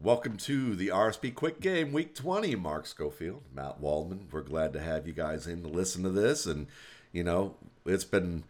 [0.00, 2.54] Welcome to the RSP Quick Game Week 20.
[2.54, 4.28] Mark Schofield, Matt Waldman.
[4.30, 6.46] We're glad to have you guys in to listen to this.
[6.46, 6.68] And,
[7.10, 8.44] you know, it's been,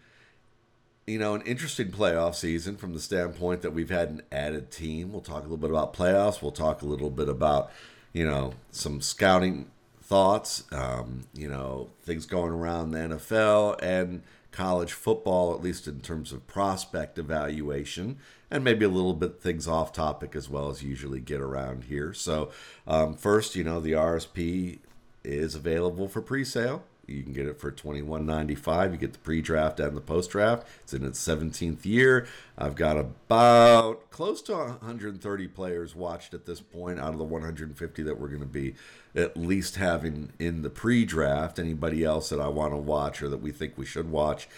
[1.06, 5.10] you know, an interesting playoff season from the standpoint that we've had an added team.
[5.10, 6.42] We'll talk a little bit about playoffs.
[6.42, 7.70] We'll talk a little bit about,
[8.12, 9.70] you know, some scouting
[10.02, 16.00] thoughts, um, you know, things going around the NFL and college football, at least in
[16.00, 18.18] terms of prospect evaluation
[18.50, 22.12] and maybe a little bit things off topic as well as usually get around here.
[22.12, 22.50] So,
[22.86, 24.78] um, first, you know, the RSP
[25.22, 26.82] is available for pre-sale.
[27.08, 28.92] You can get it for twenty one ninety five.
[28.92, 30.66] You get the pre-draft and the post-draft.
[30.82, 32.26] It's in its seventeenth year.
[32.56, 38.02] I've got about close to 130 players watched at this point out of the 150
[38.02, 38.74] that we're going to be
[39.14, 41.58] at least having in the pre-draft.
[41.58, 44.48] Anybody else that I want to watch or that we think we should watch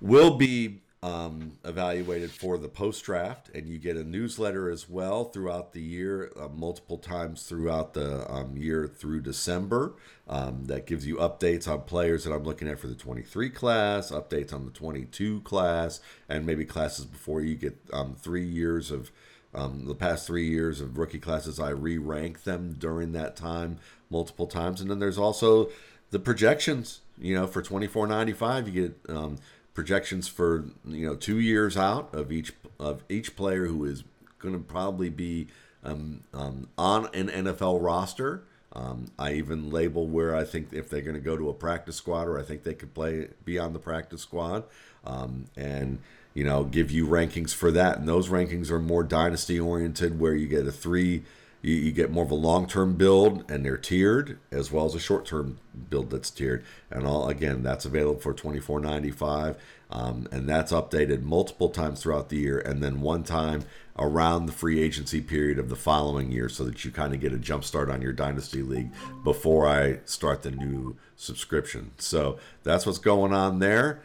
[0.00, 5.24] will be um, evaluated for the post draft, and you get a newsletter as well
[5.24, 9.92] throughout the year, uh, multiple times throughout the um, year through December.
[10.26, 14.10] Um, that gives you updates on players that I'm looking at for the 23 class,
[14.10, 19.12] updates on the 22 class, and maybe classes before you get um, three years of.
[19.56, 23.78] Um, the past three years of rookie classes, I re rank them during that time
[24.10, 24.80] multiple times.
[24.80, 25.70] And then there's also
[26.10, 27.02] the projections.
[27.16, 29.36] You know, for twenty four ninety five, you get um,
[29.74, 34.04] projections for you know two years out of each of each player who is
[34.38, 35.48] going to probably be
[35.82, 38.44] um, um, on an NFL roster.
[38.72, 41.96] Um, I even label where I think if they're going to go to a practice
[41.96, 44.64] squad or I think they could play be on the practice squad,
[45.04, 45.98] um, and
[46.32, 47.98] you know give you rankings for that.
[47.98, 51.24] And those rankings are more dynasty oriented, where you get a three
[51.64, 54.94] you, you get more of a long term build and they're tiered as well as
[54.94, 59.10] a short term build that's tiered and all again that's available for twenty four ninety
[59.10, 59.56] five
[59.90, 63.64] um, and that's updated multiple times throughout the year and then one time
[63.98, 67.32] around the free agency period of the following year so that you kind of get
[67.32, 68.90] a jump start on your dynasty league
[69.22, 71.92] before I start the new subscription.
[71.98, 74.02] So that's what's going on there.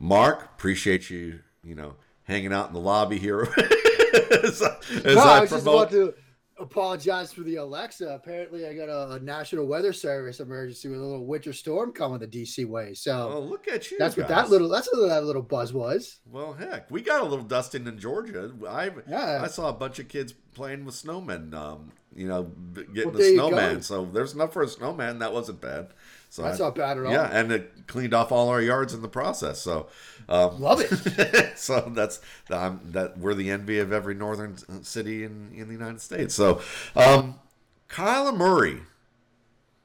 [0.00, 3.42] Mark, appreciate you, you know, hanging out in the lobby here
[4.42, 5.90] as, as no, I, I promote.
[5.90, 6.14] To,
[6.60, 8.08] apologize for the Alexa.
[8.08, 12.18] Apparently, I got a, a, National Weather Service emergency with a little winter storm coming
[12.18, 12.94] the DC way.
[12.94, 13.98] So, oh, look at you!
[13.98, 14.22] That's guys.
[14.22, 16.20] what that little that's what that little buzz was.
[16.26, 18.52] Well, heck, we got a little dusting in Georgia.
[18.68, 19.40] I yeah.
[19.42, 21.54] I saw a bunch of kids playing with snowmen.
[21.54, 22.44] Um, you know,
[22.74, 23.82] getting well, a snowman.
[23.82, 25.20] So there's enough for a snowman.
[25.20, 25.88] That wasn't bad.
[26.28, 27.12] So that's I, not bad at all.
[27.12, 29.60] Yeah, and it cleaned off all our yards in the process.
[29.60, 29.88] So
[30.30, 31.52] um, love it.
[31.58, 32.20] so that's
[32.50, 36.34] um, that we're the envy of every northern city in in the United States.
[36.34, 36.62] So
[36.96, 37.34] um,
[37.88, 38.80] Kyler Murray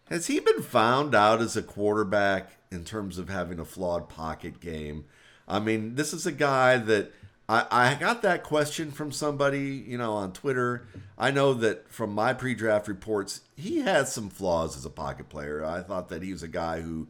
[0.09, 4.59] has he been found out as a quarterback in terms of having a flawed pocket
[4.59, 5.05] game?
[5.47, 7.11] I mean, this is a guy that
[7.49, 10.87] I, I got that question from somebody, you know, on Twitter.
[11.17, 15.63] I know that from my pre-draft reports, he has some flaws as a pocket player.
[15.63, 17.07] I thought that he was a guy who,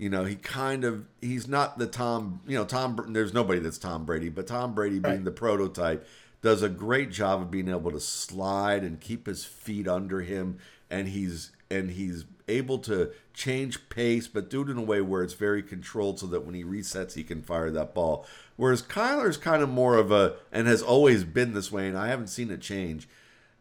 [0.00, 3.12] you know, he kind of he's not the Tom, you know, Tom.
[3.12, 5.24] There's nobody that's Tom Brady, but Tom Brady being right.
[5.24, 6.08] the prototype
[6.40, 10.56] does a great job of being able to slide and keep his feet under him,
[10.88, 15.22] and he's and he's able to change pace, but do it in a way where
[15.22, 18.26] it's very controlled so that when he resets, he can fire that ball.
[18.56, 22.08] Whereas Kyler's kind of more of a, and has always been this way, and I
[22.08, 23.06] haven't seen it change.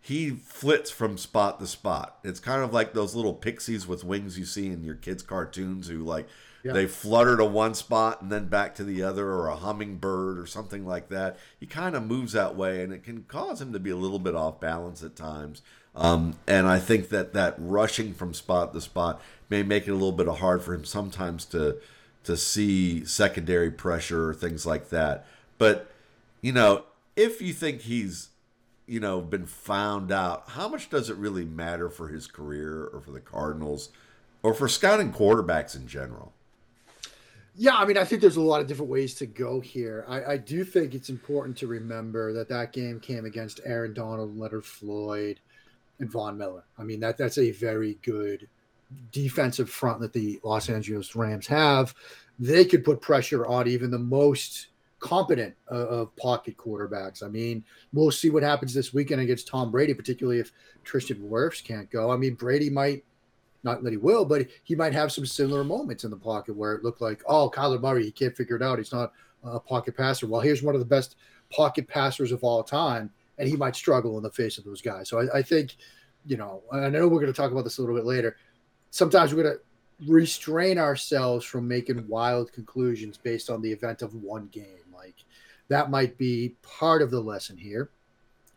[0.01, 2.19] He flits from spot to spot.
[2.23, 5.87] It's kind of like those little pixies with wings you see in your kids' cartoons
[5.87, 6.27] who like
[6.63, 6.73] yeah.
[6.73, 10.45] they flutter to one spot and then back to the other, or a hummingbird or
[10.45, 11.37] something like that.
[11.59, 14.19] He kind of moves that way, and it can cause him to be a little
[14.19, 15.61] bit off balance at times.
[15.95, 19.95] Um, and I think that that rushing from spot to spot may make it a
[19.95, 21.77] little bit hard for him sometimes to
[22.23, 25.25] to see secondary pressure or things like that.
[25.57, 25.91] But
[26.41, 26.83] you know,
[27.15, 28.29] if you think he's
[28.89, 32.99] you know been found out, how much does it really matter for his career or
[32.99, 33.89] for the Cardinals
[34.41, 36.33] or for scouting quarterbacks in general?
[37.55, 40.05] Yeah, I mean, I think there's a lot of different ways to go here.
[40.07, 44.37] I, I do think it's important to remember that that game came against Aaron Donald,
[44.37, 45.39] Leonard Floyd,
[45.99, 46.63] and Von Miller.
[46.77, 48.47] I mean that that's a very good
[49.11, 51.93] defensive front that the Los Angeles Rams have.
[52.39, 54.67] They could put pressure on even the most
[54.99, 57.23] competent uh, of pocket quarterbacks.
[57.23, 57.63] I mean,
[57.93, 60.51] we'll see what happens this weekend against Tom Brady, particularly if
[60.83, 62.11] Tristan Wirfs can't go.
[62.11, 63.03] I mean, Brady might
[63.63, 66.73] not that he will, but he might have some similar moments in the pocket where
[66.73, 68.77] it looked like, oh, Kyler Murray, he can't figure it out.
[68.77, 69.11] He's not
[69.43, 70.27] a pocket passer.
[70.27, 71.17] Well, here's one of the best
[71.49, 75.09] pocket passers of all time and he might struggle in the face of those guys.
[75.09, 75.77] So I, I think,
[76.25, 78.35] you know, I know we're going to talk about this a little bit later.
[78.91, 84.13] Sometimes we're going to restrain ourselves from making wild conclusions based on the event of
[84.13, 84.78] one game.
[85.69, 87.89] That might be part of the lesson here.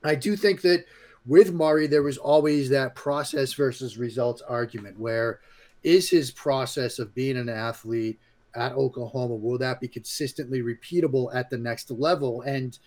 [0.04, 0.84] I do think that
[1.24, 5.40] with Murray, there was always that process versus results argument where
[5.82, 8.18] is his process of being an athlete
[8.54, 12.42] at Oklahoma, will that be consistently repeatable at the next level?
[12.42, 12.78] And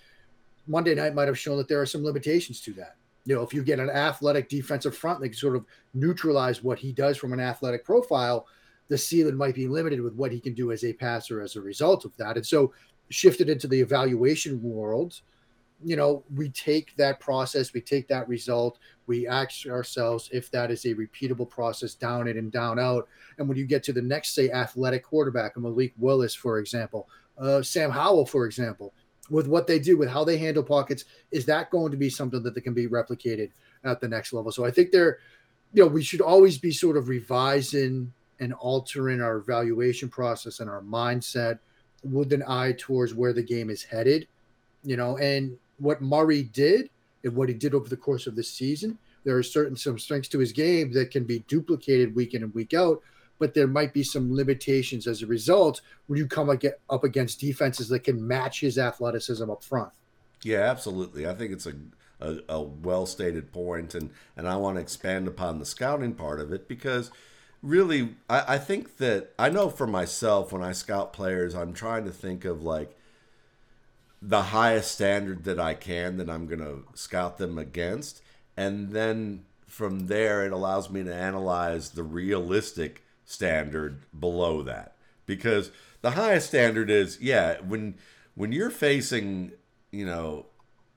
[0.67, 2.95] Monday night might have shown that there are some limitations to that.
[3.25, 6.77] You know, if you get an athletic defensive front that can sort of neutralize what
[6.77, 8.47] he does from an athletic profile,
[8.87, 11.61] the ceiling might be limited with what he can do as a passer as a
[11.61, 12.37] result of that.
[12.37, 12.71] And so
[13.09, 15.21] shifted into the evaluation world,
[15.83, 20.71] you know, we take that process, we take that result, we ask ourselves if that
[20.71, 23.07] is a repeatable process down in and down out.
[23.37, 27.07] And when you get to the next, say, athletic quarterback, Malik Willis, for example,
[27.37, 28.93] uh, Sam Howell, for example,
[29.29, 32.41] with what they do, with how they handle pockets, is that going to be something
[32.41, 33.51] that can be replicated
[33.83, 34.51] at the next level?
[34.51, 35.19] So I think they're,
[35.73, 40.69] you know, we should always be sort of revising and altering our evaluation process and
[40.69, 41.59] our mindset
[42.05, 44.27] with an eye towards where the game is headed,
[44.83, 46.89] you know, and what Murray did
[47.23, 50.29] and what he did over the course of the season, there are certain some strengths
[50.29, 53.01] to his game that can be duplicated week in and week out,
[53.39, 56.49] but there might be some limitations as a result when you come
[56.89, 59.91] up against defenses that can match his athleticism up front.
[60.43, 61.27] Yeah, absolutely.
[61.27, 61.73] I think it's a
[62.19, 66.39] a, a well stated point, and and I want to expand upon the scouting part
[66.39, 67.11] of it because
[67.65, 72.05] really, I, I think that I know for myself when I scout players, I'm trying
[72.05, 72.95] to think of like
[74.21, 78.21] the highest standard that I can that I'm going to scout them against.
[78.55, 84.95] And then from there, it allows me to analyze the realistic standard below that.
[85.25, 85.71] Because
[86.01, 87.95] the highest standard is, yeah, when
[88.35, 89.53] when you're facing,
[89.91, 90.45] you know,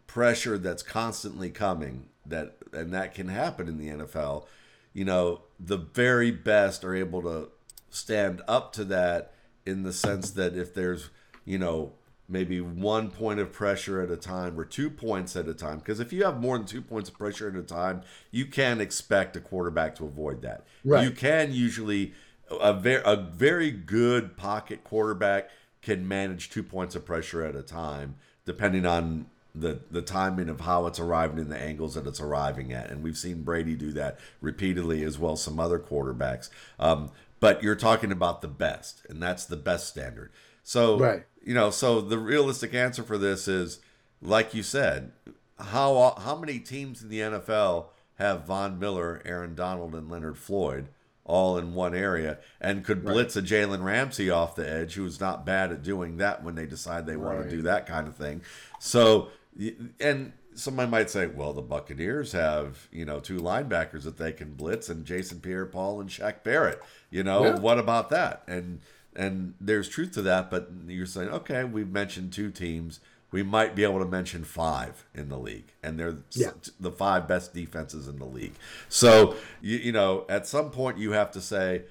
[0.06, 4.44] pressure that's constantly coming, that and that can happen in the NFL,
[4.93, 7.50] you know, the very best are able to
[7.90, 9.35] stand up to that
[9.67, 11.11] in the sense that if there's,
[11.44, 11.93] you know,
[12.29, 15.79] maybe one point of pressure at a time or two points at a time.
[15.79, 18.81] Because if you have more than two points of pressure at a time, you can
[18.81, 20.67] expect a quarterback to avoid that.
[20.85, 21.05] Right.
[21.05, 22.12] You can usually
[22.50, 25.50] a very a very good pocket quarterback
[25.81, 29.26] can manage two points of pressure at a time, depending on
[29.60, 32.90] the the timing of how it's arriving in the angles that it's arriving at.
[32.90, 36.50] And we've seen Brady do that repeatedly as well as some other quarterbacks.
[36.78, 37.10] Um,
[37.40, 40.32] but you're talking about the best, and that's the best standard.
[40.62, 41.25] So right.
[41.43, 43.81] you know, so the realistic answer for this is,
[44.20, 45.12] like you said,
[45.58, 47.87] how how many teams in the NFL
[48.19, 50.88] have Von Miller, Aaron Donald, and Leonard Floyd
[51.28, 53.44] all in one area and could blitz right.
[53.44, 57.06] a Jalen Ramsey off the edge, who's not bad at doing that when they decide
[57.06, 57.37] they right.
[57.37, 58.40] want to do that kind of thing.
[58.81, 59.28] So
[60.00, 64.55] and somebody might say, well, the Buccaneers have, you know, two linebackers that they can
[64.55, 66.82] blitz and Jason Pierre Paul and Shaq Barrett.
[67.10, 67.58] You know, yeah.
[67.58, 68.43] what about that?
[68.46, 68.81] And
[69.16, 73.00] and there's truth to that, but you're saying, okay, we've mentioned two teams.
[73.31, 76.52] We might be able to mention five in the league, and they're yeah.
[76.81, 78.54] the five best defenses in the league.
[78.88, 81.82] So, you, you know, at some point you have to say,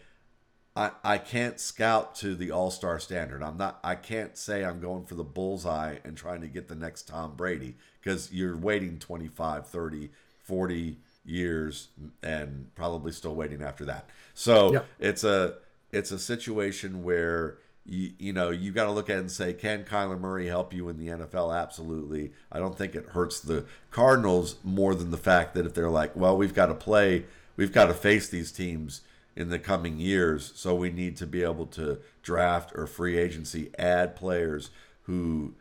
[0.77, 3.41] I, I can't scout to the all star standard.
[3.41, 3.79] I'm not.
[3.83, 7.33] I can't say I'm going for the bullseye and trying to get the next Tom
[7.35, 10.09] Brady because you're waiting 25, 30,
[10.44, 11.88] 40 years
[12.21, 14.07] and probably still waiting after that.
[14.35, 14.79] So yeah.
[15.00, 15.56] it's a
[15.91, 19.53] it's a situation where you you know you got to look at it and say,
[19.53, 21.59] can Kyler Murray help you in the NFL?
[21.59, 22.33] Absolutely.
[22.51, 26.15] I don't think it hurts the Cardinals more than the fact that if they're like,
[26.15, 29.01] well, we've got to play, we've got to face these teams
[29.38, 30.51] in the coming years.
[30.56, 34.72] So we need to be able to draft or free agency add players
[35.03, 35.53] who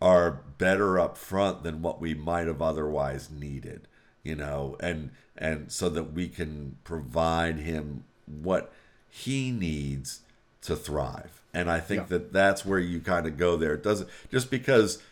[0.00, 3.88] are better up front than what we might have otherwise needed,
[4.22, 8.72] you know, and and so that we can provide him what
[9.08, 10.20] he needs
[10.60, 11.40] to thrive.
[11.54, 12.18] And I think yeah.
[12.18, 13.72] that that's where you kind of go there.
[13.72, 15.02] It doesn't just because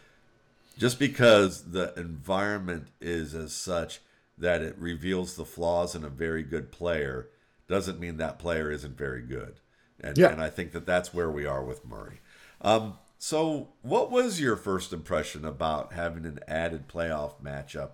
[0.77, 4.01] just because the environment is as such
[4.37, 7.29] that it reveals the flaws in a very good player
[7.73, 9.55] doesn't mean that player isn't very good.
[9.99, 10.29] And, yeah.
[10.29, 12.21] and I think that that's where we are with Murray.
[12.61, 17.93] Um, so, what was your first impression about having an added playoff matchup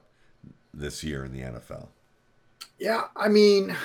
[0.74, 1.88] this year in the NFL?
[2.78, 3.76] Yeah, I mean,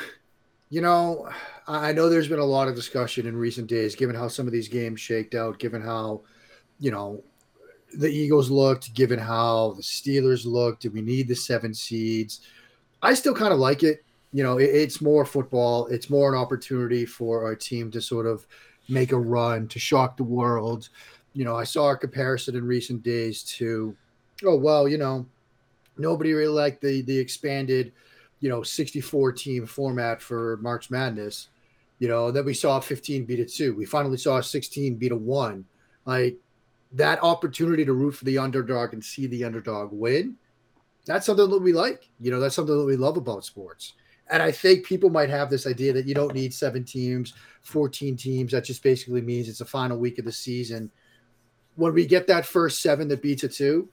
[0.69, 1.29] you know,
[1.67, 4.53] I know there's been a lot of discussion in recent days, given how some of
[4.53, 6.21] these games shaked out, given how,
[6.79, 7.23] you know,
[7.95, 10.81] the Eagles looked, given how the Steelers looked.
[10.81, 12.41] Do we need the seven seeds?
[13.01, 15.87] I still kind of like it you know, it, it's more football.
[15.87, 18.45] It's more an opportunity for our team to sort of
[18.89, 20.89] make a run to shock the world.
[21.33, 23.95] You know, I saw a comparison in recent days to,
[24.43, 25.25] oh well, you know,
[25.97, 27.93] nobody really liked the the expanded,
[28.39, 31.49] you know, 64 team format for March Madness.
[31.99, 33.75] You know, then we saw 15 beat a two.
[33.75, 35.63] We finally saw 16 beat a one.
[36.05, 36.37] Like
[36.91, 40.35] that opportunity to root for the underdog and see the underdog win
[41.05, 42.09] that's something that we like.
[42.19, 43.93] You know, that's something that we love about sports.
[44.33, 48.17] And I think people might have this idea that you don't need seven teams, 14
[48.17, 48.51] teams.
[48.51, 50.89] That just basically means it's the final week of the season.
[51.75, 53.89] When we get that first seven that beats a two,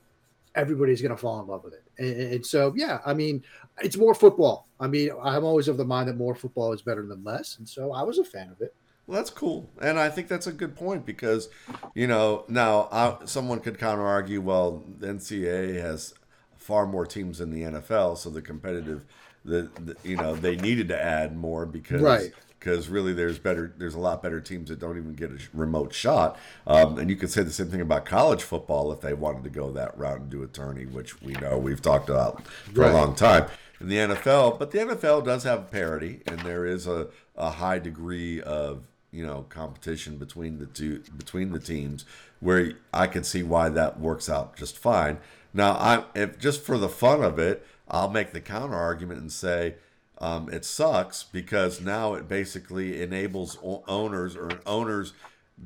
[0.55, 1.83] everybody's going to fall in love with it.
[1.99, 3.43] And, and, so, yeah, I mean,
[3.83, 4.67] it's more football.
[4.79, 7.59] I mean, I'm always of the mind that more football is better than less.
[7.59, 8.73] And so I was a fan of it.
[9.05, 9.69] Well, that's cool.
[9.79, 11.49] And I think that's a good point because,
[11.93, 16.15] you know, now I, someone could counter argue, well, the NCAA has
[16.61, 19.05] far more teams than the NFL, so the competitive,
[19.43, 22.31] the, the you know, they needed to add more because right.
[22.59, 25.93] because really there's better there's a lot better teams that don't even get a remote
[25.93, 26.37] shot.
[26.67, 29.49] Um, and you could say the same thing about college football if they wanted to
[29.49, 32.91] go that route and do a tourney which we know we've talked about for right.
[32.91, 33.47] a long time
[33.79, 37.79] in the NFL but the NFL does have parity and there is a, a high
[37.79, 42.05] degree of you know competition between the two between the teams
[42.39, 45.19] where I can see why that works out just fine.
[45.53, 49.31] Now I if just for the fun of it I'll make the counter argument and
[49.31, 49.75] say
[50.17, 53.57] um, it sucks because now it basically enables
[53.87, 55.13] owners or owners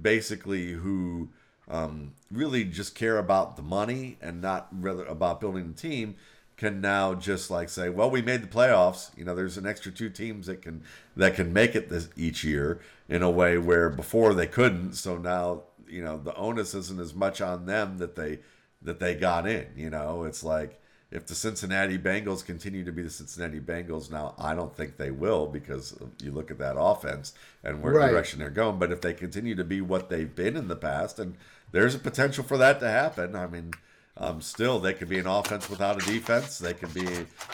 [0.02, 1.30] basically who
[1.68, 6.16] um, really just care about the money and not really about building the team
[6.58, 9.16] can now just like say, well, we made the playoffs.
[9.18, 10.84] You know, there's an extra two teams that can
[11.18, 12.80] that can make it this each year
[13.10, 14.94] in a way where before they couldn't.
[14.94, 18.40] So now you know the onus isn't as much on them that they
[18.82, 19.68] that they got in.
[19.76, 20.80] You know, it's like
[21.16, 25.12] if the Cincinnati Bengals continue to be the Cincinnati Bengals now, I don't think they
[25.12, 28.12] will because you look at that offense and where right.
[28.12, 28.80] direction they're going.
[28.80, 31.38] But if they continue to be what they've been in the past, and
[31.72, 33.34] there's a potential for that to happen.
[33.34, 33.72] I mean,
[34.18, 36.58] um, still they could be an offense without a defense.
[36.58, 37.08] They could be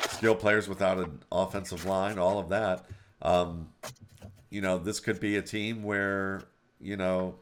[0.09, 2.17] skill players without an offensive line.
[2.17, 2.85] All of that.
[3.21, 3.69] Um,
[4.49, 6.41] you know, this could be a team where
[6.79, 7.35] you know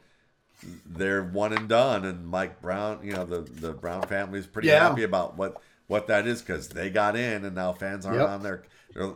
[0.85, 4.67] they're one and done, and Mike Brown, you know, the the Brown family is pretty
[4.67, 4.89] yeah.
[4.89, 8.29] happy about what what that is because they got in and now fans aren't yep.
[8.29, 8.63] on their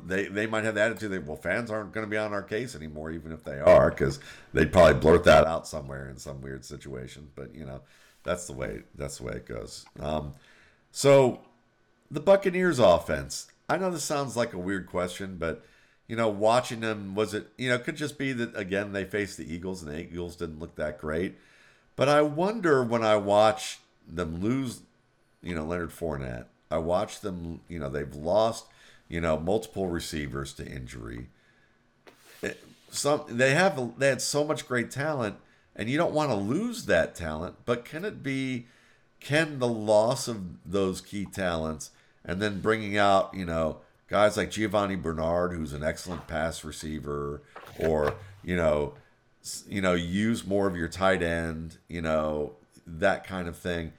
[0.06, 2.44] they they might have the attitude that well fans aren't going to be on our
[2.44, 4.20] case anymore even if they are because
[4.54, 7.80] they'd probably blurt that out somewhere in some weird situation but you know
[8.24, 10.34] that's the way that's the way it goes um,
[10.92, 11.40] so
[12.12, 15.64] the buccaneers offense i know this sounds like a weird question but
[16.08, 19.06] you know watching them was it you know it could just be that again they
[19.06, 21.36] faced the eagles and the eagles didn't look that great
[21.96, 24.82] but i wonder when i watch them lose
[25.42, 28.66] you know leonard Fournette I watched them, you know, they've lost,
[29.08, 31.28] you know, multiple receivers to injury.
[32.90, 35.36] Some they have they had so much great talent
[35.76, 38.66] and you don't want to lose that talent, but can it be
[39.20, 41.92] can the loss of those key talents
[42.26, 43.78] and then bringing out, you know,
[44.08, 47.44] guys like Giovani Bernard who's an excellent pass receiver
[47.80, 48.96] or, you know,
[49.68, 52.54] you know, use more of your tight end, you know,
[52.88, 53.94] that kind of thing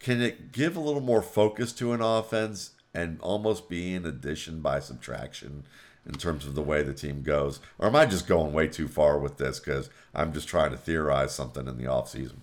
[0.00, 4.60] can it give a little more focus to an offense and almost be an addition
[4.60, 5.64] by subtraction
[6.06, 7.60] in terms of the way the team goes?
[7.78, 10.76] Or am I just going way too far with this because I'm just trying to
[10.76, 12.36] theorize something in the offseason?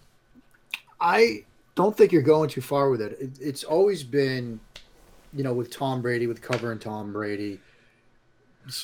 [0.99, 1.45] I
[1.75, 3.17] don't think you're going too far with it.
[3.19, 3.31] it.
[3.39, 4.59] It's always been,
[5.33, 7.59] you know, with Tom Brady, with covering Tom Brady,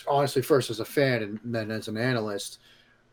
[0.08, 2.60] honestly, first as a fan and then as an analyst,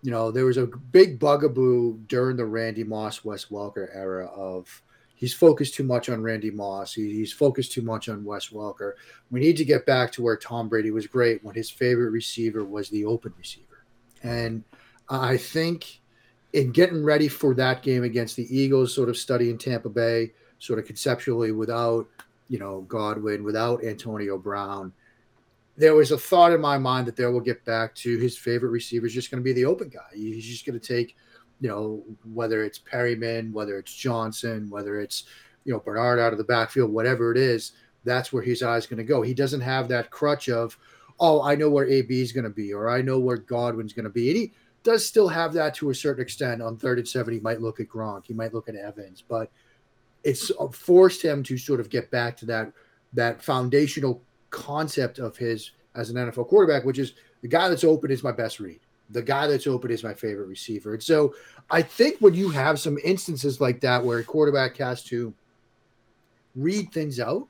[0.02, 4.82] you know, there was a big bugaboo during the Randy Moss, Wes Welker era of
[5.16, 6.94] he's focused too much on Randy Moss.
[6.94, 8.92] He, he's focused too much on Wes Welker.
[9.30, 12.64] We need to get back to where Tom Brady was great when his favorite receiver
[12.64, 13.84] was the open receiver.
[14.22, 14.62] And
[15.08, 16.00] I think
[16.52, 20.78] in getting ready for that game against the Eagles, sort of studying Tampa Bay, sort
[20.78, 22.06] of conceptually without,
[22.48, 24.92] you know, Godwin, without Antonio Brown,
[25.76, 28.70] there was a thought in my mind that there will get back to his favorite
[28.70, 30.06] receiver is just going to be the open guy.
[30.14, 31.16] He's just going to take–
[31.60, 35.24] you know, whether it's Perriman, whether it's Johnson, whether it's,
[35.64, 37.72] you know, Bernard out of the backfield, whatever it is,
[38.04, 39.22] that's where his eye's going to go.
[39.22, 40.78] He doesn't have that crutch of,
[41.18, 44.04] oh, I know where AB is going to be, or I know where Godwin's going
[44.04, 44.28] to be.
[44.28, 46.62] And he does still have that to a certain extent.
[46.62, 49.50] On third and seven, he might look at Gronk, he might look at Evans, but
[50.24, 52.72] it's uh, forced him to sort of get back to that
[53.12, 58.10] that foundational concept of his as an NFL quarterback, which is the guy that's open
[58.10, 60.94] is my best read the guy that's open is my favorite receiver.
[60.94, 61.34] And so
[61.70, 65.32] I think when you have some instances like that where a quarterback has to
[66.54, 67.46] read things out,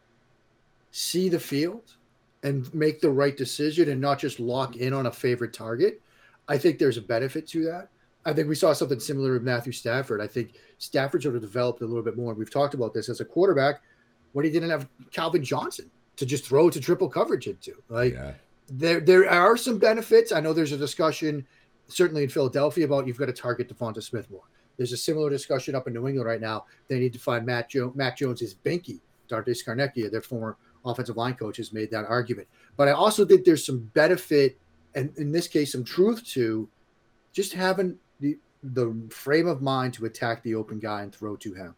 [0.91, 1.97] see the field,
[2.43, 6.01] and make the right decision and not just lock in on a favorite target,
[6.49, 7.89] I think there's a benefit to that.
[8.25, 10.21] I think we saw something similar with Matthew Stafford.
[10.21, 12.35] I think Stafford sort of developed a little bit more.
[12.35, 13.81] We've talked about this as a quarterback
[14.33, 17.75] when he didn't have Calvin Johnson to just throw to triple coverage into.
[17.89, 18.33] Like yeah
[18.69, 20.33] there there are some benefits.
[20.33, 21.47] I know there's a discussion,
[21.89, 24.43] certainly in Philadelphia, about you've got to target Devonta Smith more.
[24.77, 26.67] There's a similar discussion up in New England right now.
[26.89, 31.35] They need to find Matt, jo- Mac Jones' binky, Dante Scarnecchia, their former offensive line
[31.35, 32.47] coach, has made that argument.
[32.77, 34.59] But I also think there's some benefit,
[34.95, 36.69] and in this case, some truth to
[37.33, 41.55] just having the the frame of mind to attack the open guy and throw to
[41.55, 41.75] him.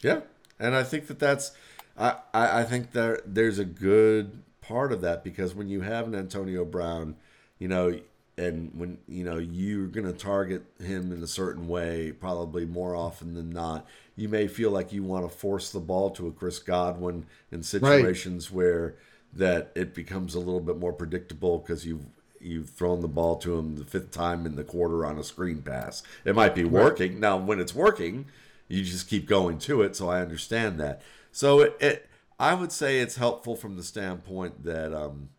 [0.00, 0.20] Yeah,
[0.58, 1.52] and I think that that's
[1.96, 6.06] I I, I think there there's a good part of that because when you have
[6.06, 7.16] an Antonio Brown,
[7.58, 7.98] you know,
[8.36, 12.94] and when you know you're going to target him in a certain way, probably more
[12.94, 16.32] often than not, you may feel like you want to force the ball to a
[16.32, 18.56] Chris Godwin in situations right.
[18.56, 18.94] where
[19.32, 22.04] that it becomes a little bit more predictable because you've
[22.40, 25.62] you've thrown the ball to him the fifth time in the quarter on a screen
[25.62, 26.02] pass.
[26.24, 27.20] It might be working right.
[27.20, 27.36] now.
[27.38, 28.26] When it's working,
[28.68, 29.96] you just keep going to it.
[29.96, 31.02] So I understand that.
[31.32, 35.30] So it, it I would say it's helpful from the standpoint that um,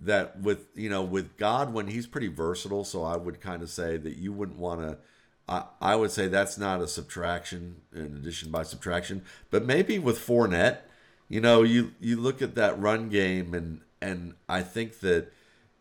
[0.00, 2.84] that with you know with Godwin he's pretty versatile.
[2.84, 4.98] So I would kind of say that you wouldn't want to.
[5.48, 10.18] I, I would say that's not a subtraction in addition by subtraction, but maybe with
[10.18, 10.78] Fournette,
[11.28, 15.32] you know, you you look at that run game and and I think that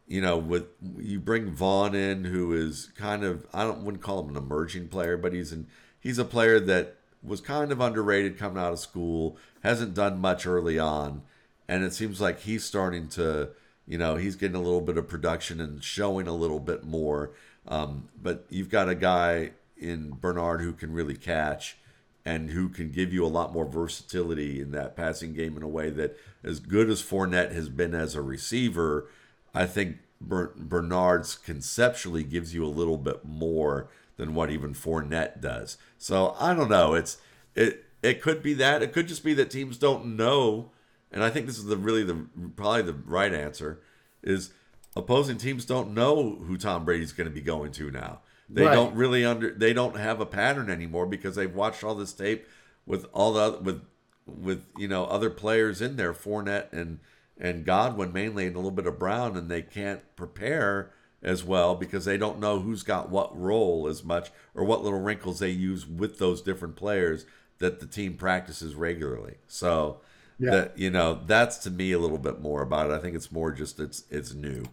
[0.07, 0.65] you know with
[0.97, 4.87] you bring Vaughn in who is kind of I don't wouldn't call him an emerging
[4.87, 5.67] player, but he's an
[5.99, 10.45] he's a player that was kind of underrated coming out of school, hasn't done much
[10.45, 11.21] early on,
[11.67, 13.49] and it seems like he's starting to,
[13.87, 17.31] you know, he's getting a little bit of production and showing a little bit more.
[17.67, 21.77] Um, but you've got a guy in Bernard who can really catch
[22.25, 25.67] and who can give you a lot more versatility in that passing game in a
[25.67, 29.07] way that, as good as Fournette has been as a receiver,
[29.53, 33.89] I think Bernard's conceptually gives you a little bit more
[34.21, 35.79] than what even Fournette does.
[35.97, 36.93] So I don't know.
[36.93, 37.17] It's
[37.55, 38.83] it it could be that.
[38.83, 40.69] It could just be that teams don't know.
[41.11, 43.81] And I think this is the really the probably the right answer
[44.21, 44.53] is
[44.95, 48.19] opposing teams don't know who Tom Brady's going to be going to now.
[48.47, 48.75] They right.
[48.75, 52.47] don't really under they don't have a pattern anymore because they've watched all this tape
[52.85, 53.81] with all the with
[54.27, 56.99] with you know other players in there, Fournette and
[57.39, 60.91] and Godwin mainly, and a little bit of Brown, and they can't prepare
[61.23, 64.99] as well because they don't know who's got what role as much or what little
[64.99, 67.25] wrinkles they use with those different players
[67.59, 69.35] that the team practices regularly.
[69.47, 70.01] So
[70.39, 70.51] yeah.
[70.51, 72.93] that you know, that's to me a little bit more about it.
[72.93, 74.65] I think it's more just it's it's new.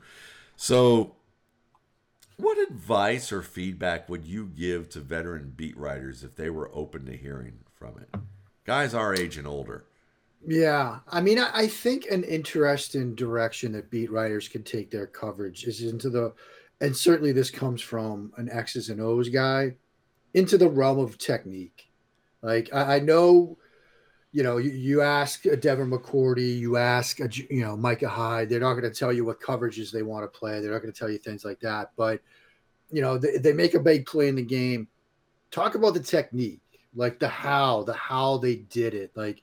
[0.56, 1.14] So
[2.36, 7.04] what advice or feedback would you give to veteran beat writers if they were open
[7.06, 8.20] to hearing from it?
[8.64, 9.84] Guys our age and older.
[10.46, 15.06] Yeah, I mean, I, I think an interesting direction that beat writers can take their
[15.06, 16.32] coverage is into the,
[16.80, 19.74] and certainly this comes from an X's and O's guy,
[20.34, 21.90] into the realm of technique.
[22.42, 23.58] Like I, I know,
[24.30, 28.48] you know, you, you ask a Devin McCourty, you ask a you know Micah Hyde,
[28.48, 30.60] they're not going to tell you what coverages they want to play.
[30.60, 31.90] They're not going to tell you things like that.
[31.96, 32.20] But
[32.90, 34.88] you know, they, they make a big play in the game.
[35.50, 36.60] Talk about the technique,
[36.94, 39.42] like the how, the how they did it, like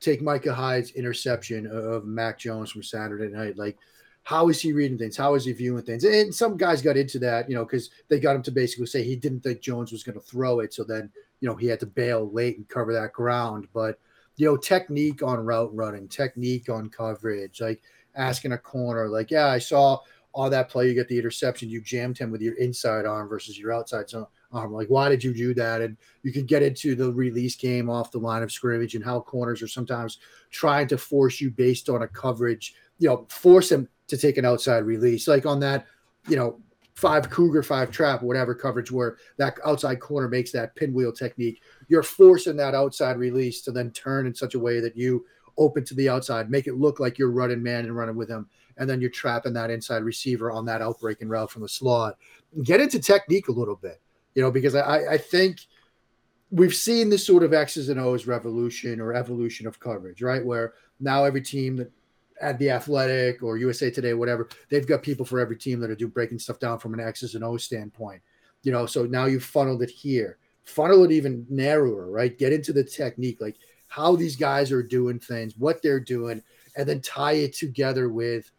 [0.00, 3.56] take Micah Hyde's interception of Mac Jones from Saturday night.
[3.56, 3.76] Like,
[4.22, 5.16] how is he reading things?
[5.16, 6.04] How is he viewing things?
[6.04, 9.02] And some guys got into that, you know, because they got him to basically say
[9.02, 10.74] he didn't think Jones was going to throw it.
[10.74, 11.10] So then,
[11.40, 13.66] you know, he had to bail late and cover that ground.
[13.72, 13.98] But,
[14.36, 17.82] you know, technique on route running, technique on coverage, like
[18.14, 19.98] asking a corner, like, yeah, I saw
[20.32, 20.88] all that play.
[20.88, 24.26] You get the interception, you jammed him with your inside arm versus your outside zone
[24.52, 25.80] um, like, why did you do that?
[25.80, 29.20] And you can get into the release game off the line of scrimmage and how
[29.20, 30.18] corners are sometimes
[30.50, 34.44] trying to force you based on a coverage, you know, force him to take an
[34.44, 35.28] outside release.
[35.28, 35.86] Like on that,
[36.28, 36.60] you know,
[36.94, 41.62] five cougar, five trap, whatever coverage where that outside corner makes that pinwheel technique.
[41.88, 45.24] You're forcing that outside release to then turn in such a way that you
[45.58, 48.48] open to the outside, make it look like you're running man and running with him.
[48.78, 52.16] And then you're trapping that inside receiver on that outbreaking route from the slot.
[52.64, 54.00] Get into technique a little bit
[54.34, 55.60] you know, because I, I think
[56.50, 60.44] we've seen this sort of X's and O's revolution or evolution of coverage, right?
[60.44, 61.90] Where now every team that
[62.40, 65.94] at the Athletic or USA Today, whatever, they've got people for every team that are
[65.94, 68.22] do breaking stuff down from an X's and O's standpoint.
[68.62, 72.36] You know, so now you've funneled it here, funnel it even narrower, right?
[72.36, 73.56] Get into the technique, like
[73.88, 76.42] how these guys are doing things, what they're doing,
[76.76, 78.50] and then tie it together with,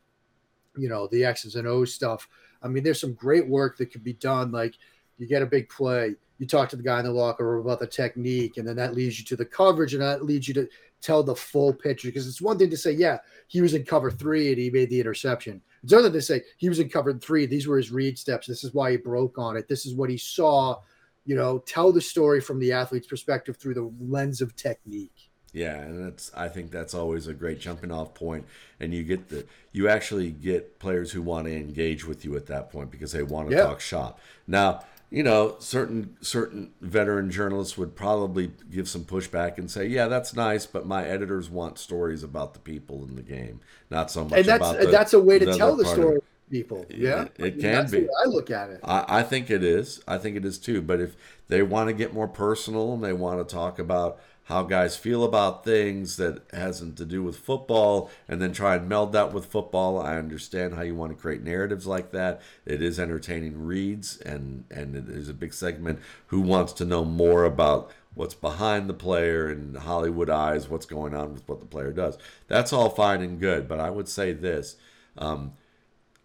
[0.77, 2.27] you know, the X's and O's stuff.
[2.63, 4.75] I mean, there's some great work that could be done, like
[5.17, 7.79] you get a big play, you talk to the guy in the locker room about
[7.79, 10.67] the technique, and then that leads you to the coverage, and that leads you to
[11.01, 12.07] tell the full picture.
[12.07, 14.89] Because it's one thing to say, yeah, he was in cover three and he made
[14.89, 15.61] the interception.
[15.83, 17.45] It's other to say he was in cover three.
[17.45, 18.47] These were his read steps.
[18.47, 19.67] This is why he broke on it.
[19.67, 20.79] This is what he saw.
[21.25, 25.29] You know, tell the story from the athlete's perspective through the lens of technique.
[25.53, 28.45] Yeah, and that's I think that's always a great jumping off point,
[28.79, 32.47] and you get the you actually get players who want to engage with you at
[32.47, 33.63] that point because they want to yeah.
[33.63, 34.19] talk shop.
[34.47, 40.07] Now, you know, certain certain veteran journalists would probably give some pushback and say, "Yeah,
[40.07, 44.23] that's nice, but my editors want stories about the people in the game, not so
[44.23, 46.19] much and that's the, that's a way to the tell the part of story
[46.49, 46.85] people.
[46.89, 48.03] Yeah, it I mean, can that's the be.
[48.03, 48.79] way I look at it.
[48.83, 50.01] I, I think it is.
[50.07, 50.81] I think it is too.
[50.81, 51.15] But if
[51.47, 54.19] they want to get more personal and they want to talk about
[54.51, 58.87] how guys feel about things that hasn't to do with football and then try and
[58.89, 62.41] meld that with football, I understand how you want to create narratives like that.
[62.65, 67.45] It is entertaining reads and and there's a big segment who wants to know more
[67.45, 71.93] about what's behind the player and Hollywood eyes, what's going on with what the player
[71.93, 72.17] does.
[72.47, 74.75] That's all fine and good, but I would say this.
[75.17, 75.53] Um,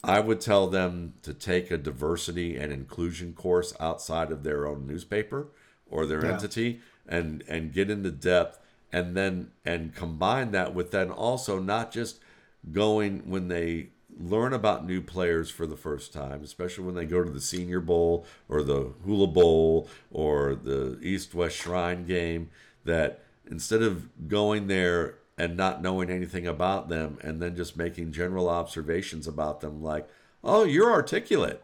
[0.02, 4.86] I would tell them to take a diversity and inclusion course outside of their own
[4.86, 5.48] newspaper
[5.88, 6.32] or their Yeah.
[6.32, 8.58] entity and and get into depth
[8.92, 12.18] and then and combine that with then also not just
[12.72, 13.88] going when they
[14.18, 17.80] learn about new players for the first time, especially when they go to the Senior
[17.80, 22.50] Bowl or the Hula Bowl or the East West Shrine game,
[22.84, 28.12] that instead of going there and not knowing anything about them and then just making
[28.12, 30.08] general observations about them, like,
[30.42, 31.62] oh, you're articulate.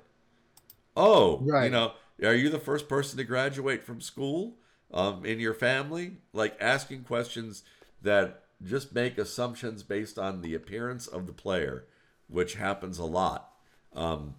[0.94, 1.64] Oh, right.
[1.64, 4.57] you know, are you the first person to graduate from school
[4.92, 6.18] um, in your family?
[6.33, 7.62] Like asking questions
[8.02, 11.85] that just make assumptions based on the appearance of the player,
[12.28, 13.50] which happens a lot.
[13.94, 14.35] Um,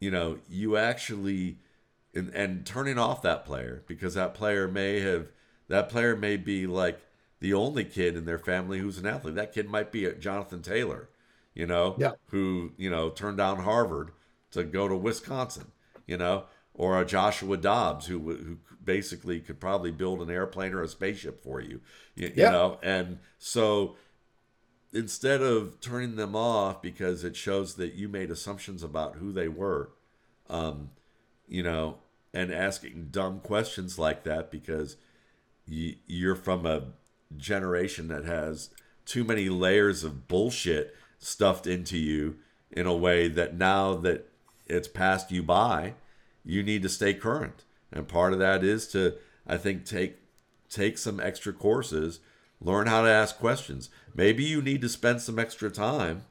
[0.00, 1.58] you know, you actually
[2.14, 5.28] and, and turning off that player because that player may have
[5.68, 7.00] that player may be like
[7.40, 9.34] the only kid in their family who's an athlete.
[9.34, 11.08] That kid might be a Jonathan Taylor,
[11.54, 12.12] you know, Yeah.
[12.28, 14.12] who you know turned down Harvard
[14.52, 15.72] to go to Wisconsin,
[16.06, 16.44] you know,
[16.74, 21.42] or a Joshua Dobbs who who basically could probably build an airplane or a spaceship
[21.42, 21.80] for you,
[22.14, 22.50] you, you Yeah.
[22.50, 23.96] know, and so
[24.92, 29.48] instead of turning them off because it shows that you made assumptions about who they
[29.48, 29.90] were,
[30.48, 30.90] um,
[31.46, 31.98] you know,
[32.32, 34.96] and asking dumb questions like that because
[35.70, 36.84] y- you're from a
[37.36, 38.70] generation that has
[39.04, 42.36] too many layers of bullshit stuffed into you
[42.70, 44.28] in a way that now that
[44.66, 45.94] it's passed you by,
[46.44, 47.64] you need to stay current.
[47.92, 49.14] And part of that is to,
[49.46, 50.16] I think, take
[50.68, 52.18] take some extra courses,
[52.60, 53.88] learn how to ask questions.
[54.14, 56.22] Maybe you need to spend some extra time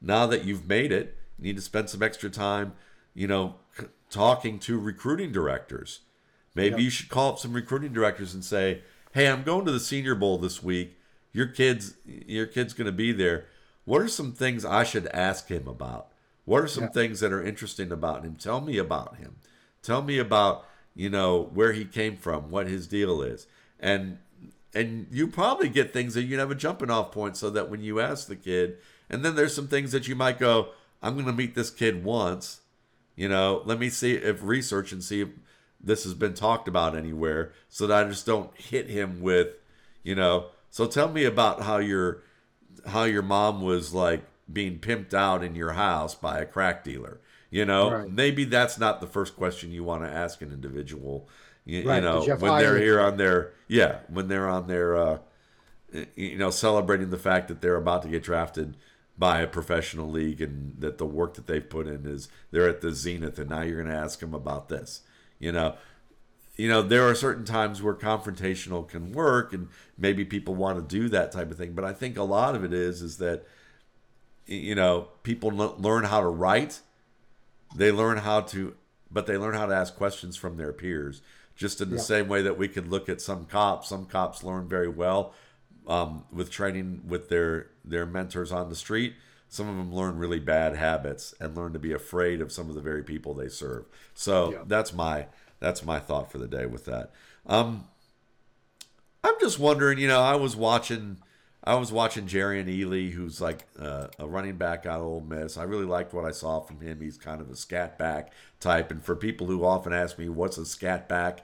[0.00, 1.16] now that you've made it.
[1.38, 2.74] You need to spend some extra time,
[3.14, 3.56] you know,
[4.10, 6.00] talking to recruiting directors.
[6.54, 6.80] Maybe Yep.
[6.80, 10.14] you should call up some recruiting directors and say, "Hey, I'm going to the Senior
[10.14, 10.96] Bowl this week.
[11.32, 13.46] Your kid's your kid's going to be there.
[13.84, 16.12] What are some things I should ask him about?
[16.44, 16.90] What are some Yeah.
[16.90, 18.36] things that are interesting about him?
[18.36, 19.36] Tell me about him.
[19.82, 23.46] Tell me about you know where he came from, what his deal is,
[23.78, 24.18] and
[24.74, 27.82] and you probably get things that you have a jumping off point so that when
[27.82, 28.78] you ask the kid,
[29.08, 30.70] and then there's some things that you might go,
[31.02, 32.60] I'm going to meet this kid once,
[33.14, 35.28] you know, let me see if research and see if
[35.80, 39.48] this has been talked about anywhere so that I just don't hit him with,
[40.02, 42.22] you know, so tell me about how your
[42.86, 47.20] how your mom was like being pimped out in your house by a crack dealer.
[47.54, 48.10] You know, Right.
[48.10, 51.28] maybe that's not the first question you want to ask an individual.
[51.64, 54.66] You, Right, know, you have when they're here on on their yeah, when they're on
[54.66, 55.18] their uh,
[56.16, 58.76] you know celebrating the fact that they're about to get drafted
[59.16, 62.80] by a professional league and that the work that they've put in is they're at
[62.80, 65.02] the zenith and now you're going to ask them about this
[65.38, 65.76] you know
[66.56, 70.96] you know there are certain times where confrontational can work and maybe people want to
[71.00, 73.44] do that type of thing but i think a lot of it is is that
[74.46, 76.80] you know people learn how to write
[77.74, 78.74] they learn how to
[79.10, 81.22] but they learn how to ask questions from their peers
[81.56, 82.02] just in the Yeah.
[82.02, 85.32] same way that we could look at some cops some cops learn very well
[85.86, 89.14] um, with training with their their mentors on the street
[89.48, 92.74] some of them learn really bad habits and learn to be afraid of some of
[92.74, 93.84] the very people they serve
[94.14, 94.58] so Yeah.
[94.66, 95.26] that's my
[95.60, 97.12] that's my thought for the day with that
[97.46, 97.86] um,
[99.22, 101.18] i'm just wondering you know i was watching
[101.66, 105.56] I was watching Jerrion Ealy, who's like uh, a running back out of Ole Miss.
[105.56, 107.00] I really liked what I saw from him.
[107.00, 108.90] He's kind of a scat back type.
[108.90, 111.40] And for people who often ask me, what's a scat back?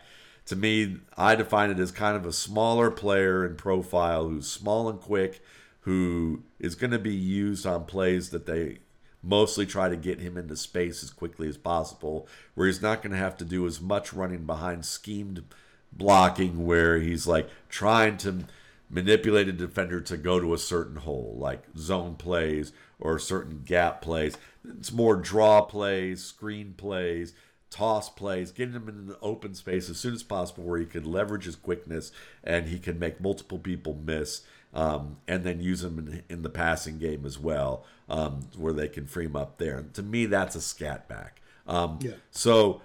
[0.46, 4.90] To me, I define it as kind of a smaller player in profile who's small
[4.90, 5.42] and quick,
[5.80, 8.78] who is going to be used on plays that they
[9.22, 13.12] mostly try to get him into space as quickly as possible, where he's not going
[13.12, 15.44] to have to do as much running behind schemed
[15.92, 18.44] blocking, where he's like trying to
[18.90, 24.03] manipulate a defender to go to a certain hole, like zone plays or certain gap
[24.03, 24.37] plays.
[24.79, 27.33] It's more draw plays, screen plays,
[27.70, 31.11] toss plays, getting him in an open space as soon as possible where he can
[31.11, 32.11] leverage his quickness
[32.42, 34.42] and he can make multiple people miss.
[34.72, 38.87] Um, and then use them in, in the passing game as well, um, where they
[38.87, 39.79] can frame up there.
[39.79, 41.40] And to me, that's a scat back.
[41.66, 42.12] Um, Yeah.
[42.31, 42.81] So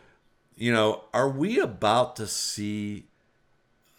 [0.56, 3.08] you know, are we about to see?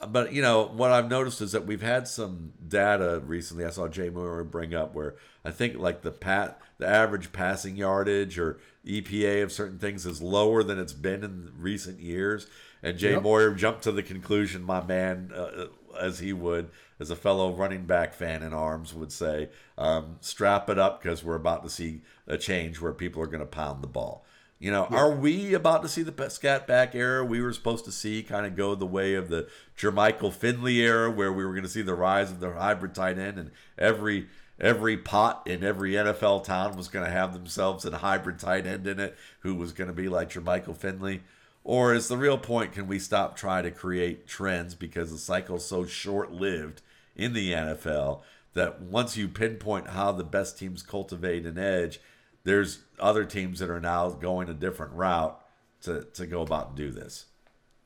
[0.07, 3.65] But you know what I've noticed is that we've had some data recently.
[3.65, 7.77] I saw Jay Moore bring up where I think like the pat the average passing
[7.77, 12.47] yardage or EPA of certain things is lower than it's been in recent years.
[12.83, 13.23] And Jay yep.
[13.23, 15.67] Moyer jumped to the conclusion, my man, uh,
[15.99, 16.69] as he would,
[17.01, 21.25] as a fellow running back fan in arms would say, um, strap it up because
[21.25, 24.25] we're about to see a change where people are going to pound the ball.
[24.59, 24.97] You know, yeah.
[24.97, 28.47] are we about to see the scat back era we were supposed to see kind
[28.47, 31.83] of go the way of the Jermichael Finley era where we were going to see
[31.83, 36.75] the rise of the hybrid tight end and every every pot in every NFL town
[36.77, 39.95] was going to have themselves a hybrid tight end in it who was going to
[39.95, 41.23] be like Jermichael Finley?
[41.63, 45.67] Or is the real point can we stop trying to create trends because the cycle's
[45.67, 46.81] so short lived
[47.15, 48.23] in the NFL
[48.55, 52.01] that once you pinpoint how the best teams cultivate an edge,
[52.47, 55.39] there's other teams that are now going a different route
[55.83, 57.27] to, to go about and do this.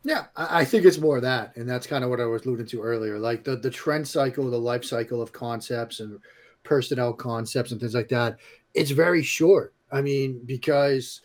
[0.04, 1.56] Yeah, I think it's more of that.
[1.56, 3.18] And that's kind of what I was alluding to earlier.
[3.18, 6.20] Like the, the trend cycle, the life cycle of concepts and
[6.62, 8.36] personnel concepts and things like that.
[8.74, 9.72] It's very short.
[9.90, 11.22] I mean, because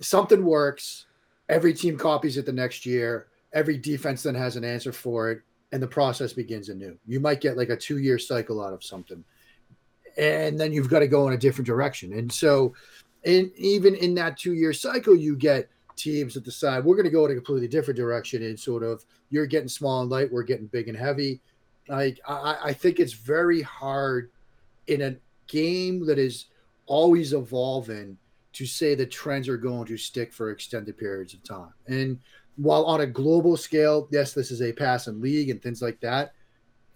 [0.00, 1.06] something works,
[1.48, 5.42] every team copies it the next year, every defense then has an answer for it,
[5.72, 6.98] and the process begins anew.
[7.06, 9.24] You might get like a two year cycle out of something,
[10.16, 12.12] and then you've got to go in a different direction.
[12.12, 12.74] And so,
[13.24, 17.10] and even in that two year cycle, you get teams that decide we're going to
[17.10, 20.42] go in a completely different direction and sort of you're getting small and light, we're
[20.42, 21.40] getting big and heavy.
[21.88, 24.30] Like I, I think it's very hard
[24.86, 26.46] in a game that is
[26.86, 28.16] always evolving
[28.54, 31.72] to say the trends are going to stick for extended periods of time.
[31.86, 32.18] And
[32.56, 36.34] while on a global scale, yes, this is a passing league and things like that,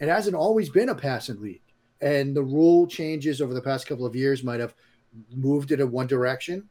[0.01, 1.63] it hasn't always been a passing league.
[2.01, 4.75] And the rule changes over the past couple of years might have
[5.35, 6.69] moved it in one direction.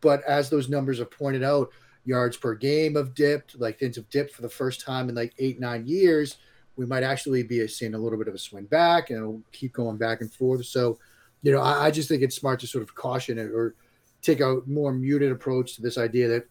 [0.00, 1.70] But as those numbers have pointed out,
[2.04, 5.34] yards per game have dipped, like things have dipped for the first time in like
[5.38, 6.36] eight, nine years.
[6.76, 9.72] We might actually be seeing a little bit of a swing back and it'll keep
[9.72, 10.66] going back and forth.
[10.66, 10.98] So,
[11.42, 13.74] you know, I, I just think it's smart to sort of caution it or
[14.22, 16.48] take a more muted approach to this idea that,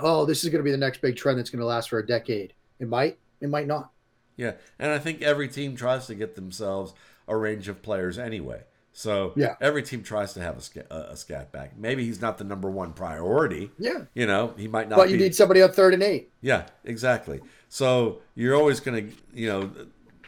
[0.00, 1.98] oh, this is going to be the next big trend that's going to last for
[1.98, 2.54] a decade.
[2.80, 3.90] It might, it might not.
[4.36, 4.52] Yeah.
[4.78, 6.94] And I think every team tries to get themselves
[7.28, 8.62] a range of players anyway.
[8.92, 9.56] So yeah.
[9.60, 11.78] every team tries to have a, a, scat back.
[11.78, 13.70] Maybe he's not the number one priority.
[13.78, 14.02] Yeah.
[14.12, 14.96] You know, he might not.
[14.96, 16.30] But you be, need somebody on third and eight.
[16.42, 17.40] Yeah, exactly.
[17.70, 19.70] So you're always going to, you know,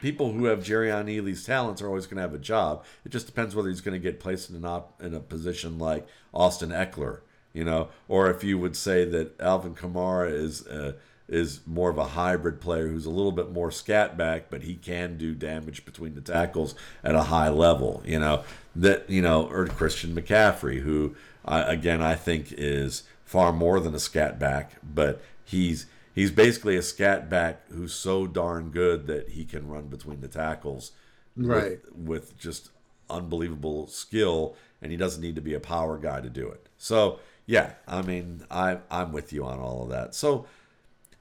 [0.00, 2.84] people who have Jerrion Ealy's talents are always going to have a job.
[3.04, 5.78] It just depends whether he's going to get placed in an op- in a position
[5.78, 7.20] like Austin Ekeler,
[7.52, 10.94] you know, or if you would say that Alvin Kamara is uh,
[11.28, 14.74] is more of a hybrid player who's a little bit more scat back, but he
[14.74, 18.44] can do damage between the tackles at a high level, you know,
[18.76, 23.94] that you know, or Christian McCaffrey, who uh, again I think is far more than
[23.94, 29.30] a scat back, but he's he's basically a scat back who's so darn good that
[29.30, 30.92] he can run between the tackles
[31.36, 31.80] right.
[31.92, 32.70] with, with, just
[33.10, 36.68] unbelievable skill and he doesn't need to be a power guy to do it.
[36.78, 40.14] So yeah i mean I, i'm with you on all of that.
[40.14, 40.46] So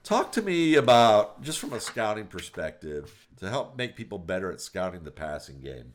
[0.04, 4.62] talk to me about just from a scouting perspective to help make people better at
[4.62, 5.94] scouting the passing game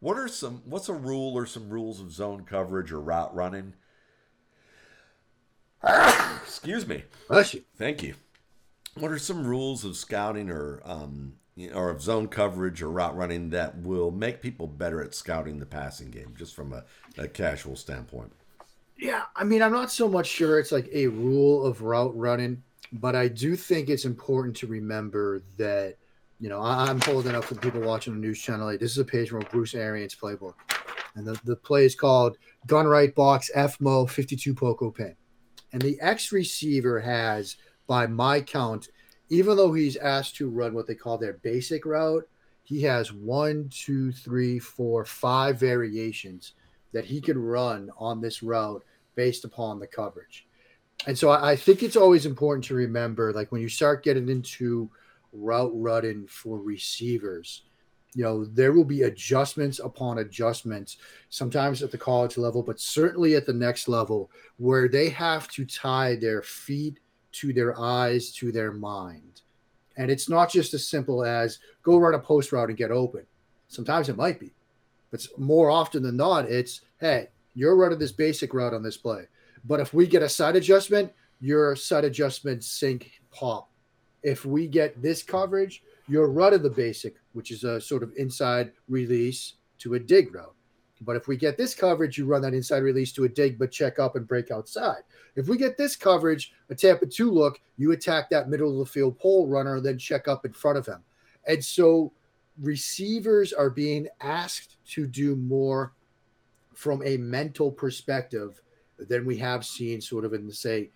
[0.00, 3.74] what are some what's a rule or some rules of zone coverage or route running
[6.42, 7.04] Excuse me.
[7.28, 7.62] Bless you.
[7.76, 8.14] Thank you.
[8.94, 11.34] What are some rules of scouting or um,
[11.74, 15.66] or of zone coverage or route running that will make people better at scouting the
[15.66, 16.84] passing game, just from a,
[17.18, 18.32] a casual standpoint?
[18.96, 22.62] Yeah, I mean, I'm not so much sure it's like a rule of route running,
[22.94, 25.96] but I do think it's important to remember that,
[26.38, 28.66] you know, I'm holding up for people watching the news channel.
[28.66, 30.54] Like, this is a page from Bruce Arians' playbook.
[31.16, 35.16] And the, the play is called Gun Right Box FMO 52 Poco Pin.
[35.72, 37.56] And the X receiver has,
[37.88, 38.88] by my count,
[39.28, 42.28] even though he's asked to run what they call their basic route,
[42.62, 46.52] he has one, two, three, four, five variations
[46.92, 48.84] that he can run on this route
[49.16, 50.43] based upon the coverage.
[51.06, 54.90] And so I, think it's always important to remember, like when you start getting into
[55.32, 57.62] route running for receivers,
[58.14, 60.98] you know there will be adjustments upon adjustments
[61.30, 65.64] sometimes at the college level but certainly at the next level where they have to
[65.64, 67.00] tie their feet
[67.32, 69.40] to their eyes to their mind.
[69.96, 73.26] And it's not just as simple as go run a post route and get open.
[73.66, 74.54] Sometimes it might be
[75.14, 79.22] but more often than not it's hey you're running this basic route on this play
[79.64, 83.70] but if we get a side adjustment your side adjustment sync pop
[84.22, 88.72] if we get this coverage you're running the basic, which is a sort of inside
[88.88, 90.54] release to a dig route.
[91.00, 93.70] But if we get this coverage, you run that inside release to a dig, but
[93.70, 95.02] check up and break outside.
[95.34, 98.92] If we get this coverage, a Tampa 2 look, you attack that middle of the
[98.92, 101.02] field pole runner, then check up in front of him.
[101.46, 102.12] And so
[102.60, 105.92] receivers are being asked to do more
[106.74, 108.62] from a mental perspective
[108.98, 110.90] than we have seen sort of in, say,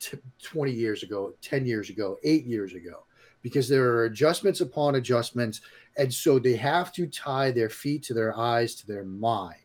[0.00, 3.04] t- 20 years ago, 10 years ago, eight years ago,
[3.42, 5.60] because there are adjustments upon adjustments.
[5.96, 9.58] And so they have to tie their feet to their eyes to their mind.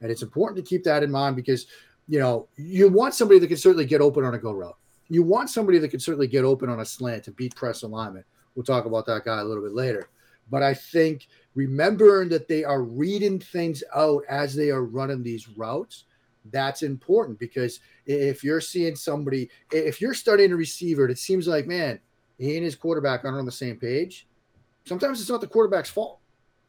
[0.00, 1.66] And it's important to keep that in mind because,
[2.08, 4.76] you know, you want somebody that can certainly get open on a go route.
[5.08, 8.26] You want somebody that can certainly get open on a slant and beat press alignment.
[8.54, 10.08] We'll talk about that guy a little bit later.
[10.50, 15.48] But I think remembering that they are reading things out as they are running these
[15.48, 16.04] routes,
[16.50, 21.66] that's important because if you're seeing somebody, if you're studying a receiver, it seems like,
[21.66, 22.00] man,
[22.38, 24.26] he and his quarterback aren't on the same page.
[24.84, 26.20] Sometimes it's not the quarterback's fault.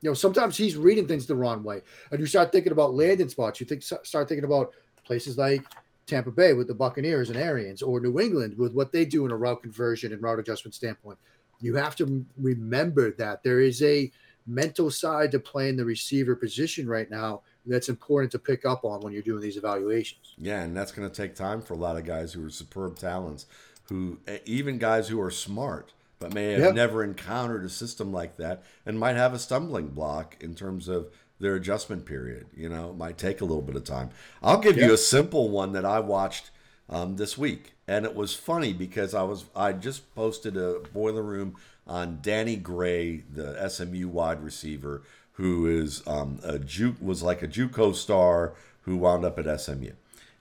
[0.02, 1.82] You know, sometimes he's reading things the wrong way.
[2.12, 3.60] And you start thinking about landing spots.
[3.60, 5.66] You think start thinking about places like
[6.06, 9.32] Tampa Bay with the Buccaneers and Arians, or New England with what they do in
[9.32, 11.18] a route conversion and route adjustment standpoint.
[11.60, 14.12] You have to remember that there is a
[14.46, 19.02] mental side to playing the receiver position right now that's important to pick up on
[19.02, 20.34] when you're doing these evaluations.
[20.38, 22.98] Yeah, and that's going to take time for a lot of guys who are superb
[22.98, 23.46] talents,
[23.90, 28.64] who even guys who are smart but may have never encountered a system like that
[28.86, 32.48] and might have a stumbling block in terms of their adjustment period.
[32.56, 34.10] You know, it might take a little bit of time.
[34.42, 36.50] I'll give you a simple one that I watched
[36.90, 41.22] um, this week, and it was funny because I was I just posted a boiler
[41.22, 45.04] room on Danny Gray, the SMU wide receiver,
[45.38, 49.92] who is um, a Ju- was like a JUCO star who wound up at SMU,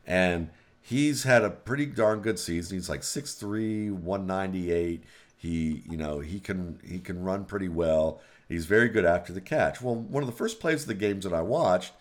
[0.07, 2.79] and he's had a pretty darn good season.
[2.79, 5.05] He's like 6'3", 198.
[5.37, 8.21] He you know he can he can run pretty well.
[8.49, 9.83] He's very good after the catch.
[9.83, 11.93] Well, one of the first plays of the games that I watched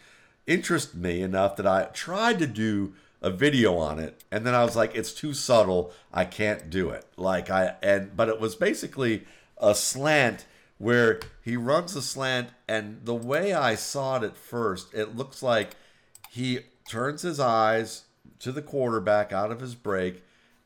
[0.48, 4.64] interested me enough that I tried to do a video on it and then I
[4.64, 8.56] was like it's too subtle I can't do it like I and but it was
[8.56, 9.26] basically
[9.58, 10.46] a slant
[10.78, 15.42] where he runs a slant, and the way I saw it at first, it looks
[15.42, 15.76] like
[16.30, 16.60] he
[16.90, 18.04] turns his eyes
[18.40, 20.24] to the quarterback out of his break,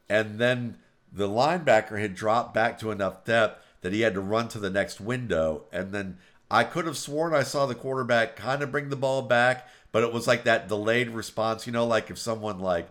[0.10, 0.78] and then
[1.12, 4.70] the linebacker had dropped back to enough depth that he had to run to the
[4.70, 6.18] next window, and then
[6.52, 10.04] I could have sworn I saw the quarterback kind of bring the ball back, but
[10.04, 12.90] it was like that delayed response, you know, like if someone like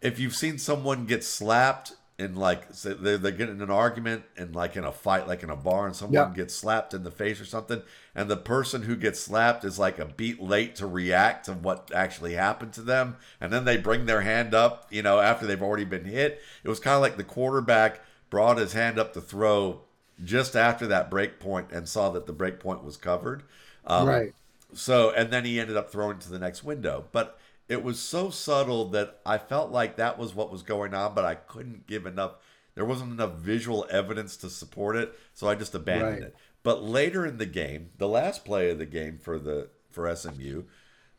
[0.00, 4.74] if you've seen someone get slapped in like they're, they're getting an argument and like
[4.74, 6.34] in a fight like in a bar and someone yeah.
[6.34, 7.82] gets slapped in the face or something
[8.14, 11.90] and the person who gets slapped is like a beat late to react to what
[11.94, 15.62] actually happened to them and then they bring their hand up you know after they've
[15.62, 16.40] already been hit.
[16.64, 18.00] It was kind of like the quarterback
[18.30, 19.80] brought his hand up to throw
[20.24, 23.42] just after that break point and saw that the break point was covered.
[23.86, 24.34] Um, right.
[24.72, 27.04] so and then he ended up throwing to the next window.
[27.12, 31.14] But it was so subtle that I felt like that was what was going on,
[31.14, 32.34] but I couldn't give enough.
[32.74, 36.22] There wasn't enough visual evidence to support it, so I just abandoned right.
[36.22, 36.36] it.
[36.62, 40.64] But later in the game, the last play of the game for the for SMU,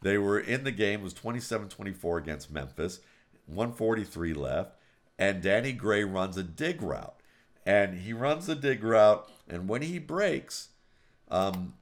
[0.01, 2.99] they were in the game was 27-24 against Memphis,
[3.47, 4.75] 143 left,
[5.17, 7.15] and Danny Gray runs a dig route.
[7.65, 10.69] And he runs a dig route, and when he breaks,
[11.29, 11.73] um,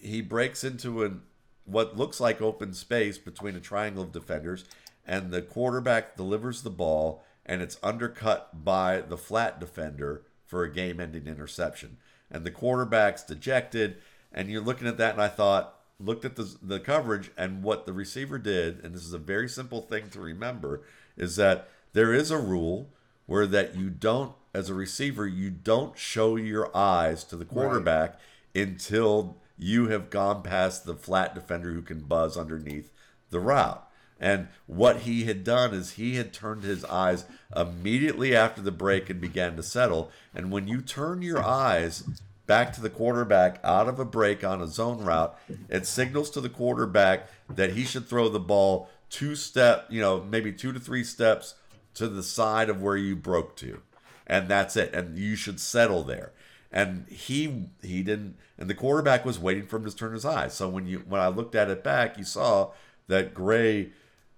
[0.00, 1.20] he breaks into an
[1.64, 4.64] what looks like open space between a triangle of defenders,
[5.06, 10.72] and the quarterback delivers the ball, and it's undercut by the flat defender for a
[10.72, 11.98] game ending interception.
[12.30, 13.96] And the quarterback's dejected,
[14.32, 17.86] and you're looking at that, and I thought, looked at the, the coverage, and what
[17.86, 20.82] the receiver did, and this is a very simple thing to remember,
[21.16, 22.90] is that there is a rule
[23.26, 28.18] where that you don't, as a receiver, you don't show your eyes to the quarterback
[28.54, 28.66] right.
[28.66, 32.90] until you have gone past the flat defender who can buzz underneath
[33.30, 33.88] the route.
[34.20, 39.10] And what he had done is he had turned his eyes immediately after the break
[39.10, 40.10] and began to settle.
[40.34, 42.04] And when you turn your eyes
[42.46, 45.36] back to the quarterback out of a break on a zone route,
[45.68, 50.22] it signals to the quarterback that he should throw the ball two step, you know,
[50.22, 51.54] maybe two to three steps
[51.94, 53.80] to the side of where you broke to.
[54.26, 54.94] And that's it.
[54.94, 56.32] And you should settle there
[56.74, 60.52] and he he didn't and the quarterback was waiting for him to turn his eyes.
[60.52, 62.72] So when you when i looked at it back you saw
[63.06, 63.90] that gray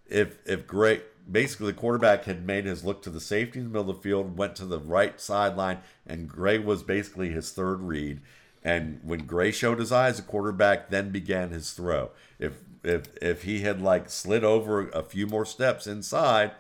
[0.07, 3.71] if if gray basically the quarterback had made his look to the safety in the
[3.71, 7.81] middle of the field went to the right sideline and gray was basically his third
[7.81, 8.21] read.
[8.63, 12.11] And when gray showed his eyes the quarterback then began his throw.
[12.39, 16.53] If if if he had like slid over a few more steps inside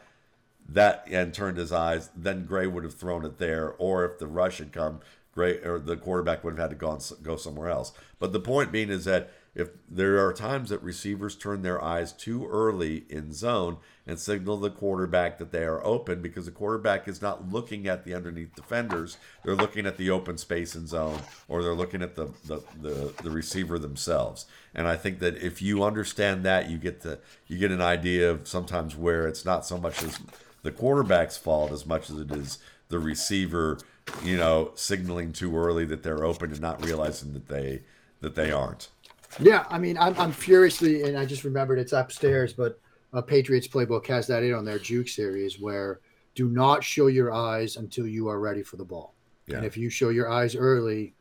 [0.69, 3.75] that and turned his eyes, then Gray would have thrown it there.
[3.79, 5.01] Or if the rush had come,
[5.37, 7.93] Gray or the quarterback would have had to go, go somewhere else.
[8.19, 12.13] But the point being is that if there are times that receivers turn their eyes
[12.13, 13.77] too early in zone
[14.07, 18.05] and signal the quarterback that they are open because the quarterback is not looking at
[18.05, 19.19] the underneath defenders.
[19.45, 23.15] They're looking at the open space in zone or they're looking at the, the, the,
[23.23, 24.47] the receiver themselves.
[24.75, 28.31] And I think that if you understand that, you get to you get an idea
[28.31, 30.19] of sometimes where it's not so much as
[30.63, 32.59] the quarterback's fault as much as it is
[32.89, 33.79] the receiver,
[34.23, 37.83] you know, signaling too early that they're open and not realizing that they
[38.21, 38.91] that they aren't.
[39.39, 42.81] Yeah, I mean, I'm, I'm furiously, and I just remembered it's upstairs, but
[43.13, 46.01] a Patriots playbook has that in on their juke series where
[46.35, 49.15] do not show your eyes until you are ready for the ball.
[49.47, 49.57] Yeah.
[49.57, 51.15] And if you show your eyes early,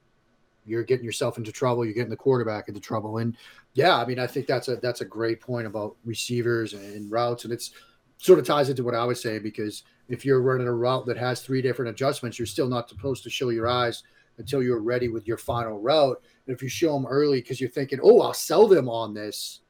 [0.66, 1.86] you're getting yourself into trouble.
[1.86, 3.20] You're getting the quarterback into trouble.
[3.20, 3.38] And
[3.74, 7.44] yeah, I mean, I think that's a that's a great point about receivers and routes,
[7.44, 7.72] and it's
[8.18, 11.18] sort of ties into what I was saying because if you're running a route that
[11.18, 14.04] has three different adjustments, you're still not supposed to show your eyes
[14.38, 16.22] until you're ready with your final route.
[16.46, 19.62] And if you show them early because you're thinking, oh, I'll sell them on this,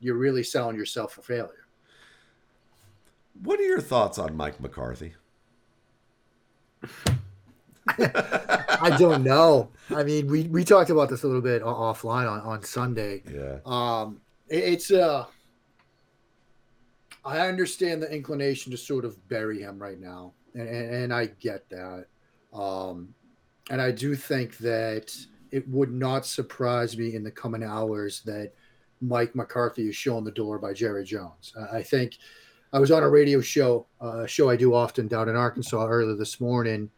[0.00, 1.66] you're really selling yourself for failure.
[3.42, 5.14] What are your thoughts on Mike McCarthy?
[7.86, 9.70] I don't know.
[9.90, 13.22] I mean, we, we talked about this a little bit offline on, on Sunday.
[13.32, 13.58] Yeah.
[13.64, 15.26] Um, it, it's uh,
[17.28, 21.26] I understand the inclination to sort of bury him right now, and, and, and I
[21.26, 22.06] get that.
[22.54, 23.14] Um,
[23.70, 25.14] and I do think that
[25.50, 28.52] it would not surprise me in the coming hours that
[29.02, 31.52] Mike McCarthy is shown the door by Jerry Jones.
[31.70, 32.16] I think
[32.72, 36.16] I was on a radio show, a show I do often down in Arkansas earlier
[36.16, 36.88] this morning,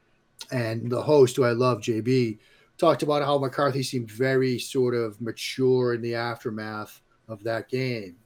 [0.53, 2.39] and the host, who I love, JB,
[2.79, 8.17] talked about how McCarthy seemed very sort of mature in the aftermath of that game.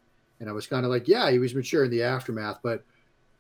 [0.41, 2.85] And I was kind of like, yeah, he was mature in the aftermath, but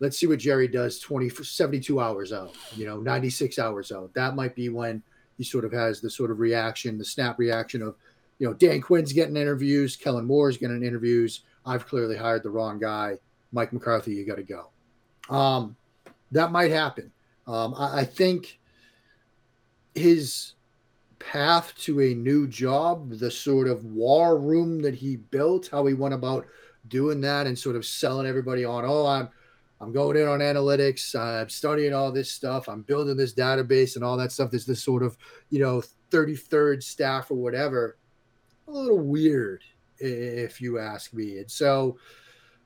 [0.01, 4.13] let's see what Jerry does 20 72 hours out, you know, 96 hours out.
[4.15, 5.03] That might be when
[5.37, 7.97] he sort of has the sort of reaction, the snap reaction of,
[8.39, 11.41] you know, Dan Quinn's getting interviews, Kellen Moore's getting interviews.
[11.67, 13.19] I've clearly hired the wrong guy.
[13.53, 14.69] Mike McCarthy, you got to go.
[15.35, 15.77] Um,
[16.33, 17.11] that might happen.
[17.47, 18.59] Um, I, I think
[19.95, 20.55] his
[21.19, 25.95] path to a new job, the sort of war room that he built, how he
[25.95, 26.47] went about
[26.95, 29.29] doing that and sort of selling everybody on, oh, I'm
[29.81, 31.19] I'm going in on analytics.
[31.19, 32.69] I'm studying all this stuff.
[32.69, 34.53] I'm building this database and all that stuff.
[34.53, 35.19] There's this sort of,
[35.51, 35.83] you know,
[36.13, 37.99] 33rd staff or whatever.
[38.69, 39.65] A little weird,
[39.99, 41.39] if you ask me.
[41.39, 41.99] And so,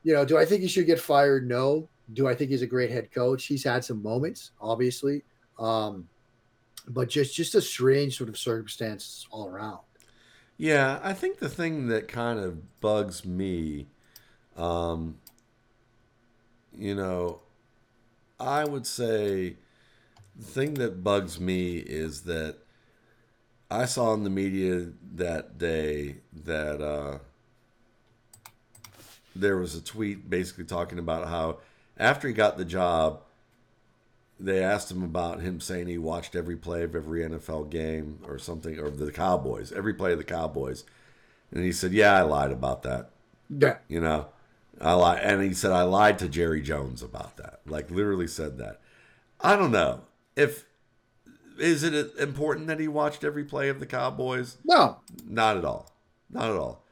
[0.03, 1.49] you know, do I think he should get fired?
[1.49, 1.89] No.
[2.13, 3.47] Do I think he's a great head coach?
[3.47, 5.25] He's had some moments, obviously,
[5.59, 6.07] um,
[6.89, 9.81] but just just a strange sort of circumstance all around.
[10.59, 13.89] Yeah, I think the thing that kind of bugs me
[14.59, 15.17] um,
[16.77, 17.41] you know,
[18.39, 19.57] I would say
[20.37, 22.57] the thing that bugs me is that
[23.71, 27.19] I saw in the media that day that uh,
[29.35, 31.59] there was a tweet basically talking about how
[31.99, 33.21] after he got the job,
[34.41, 38.39] they asked him about him saying he watched every play of every NFL game or
[38.39, 40.85] something, or the Cowboys, every play of the Cowboys.
[41.51, 43.11] And he said, Yeah, I lied about that.
[43.51, 43.79] Yeah.
[43.89, 44.29] You know,
[44.81, 47.61] I lied, and he said I lied to Jerry Jones about that.
[47.67, 48.81] Like literally said that.
[49.41, 50.03] I don't know
[50.37, 50.65] if
[51.59, 54.59] is it important that he watched every play of the Cowboys?
[54.65, 55.93] No, not at all.
[56.31, 56.85] Not at all.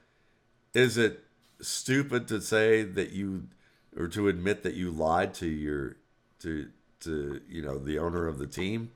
[0.75, 1.25] Is it
[1.61, 3.49] stupid to say that you
[3.97, 5.97] or to admit that you lied to your
[6.41, 6.69] to
[7.01, 8.91] to you know the owner of the team?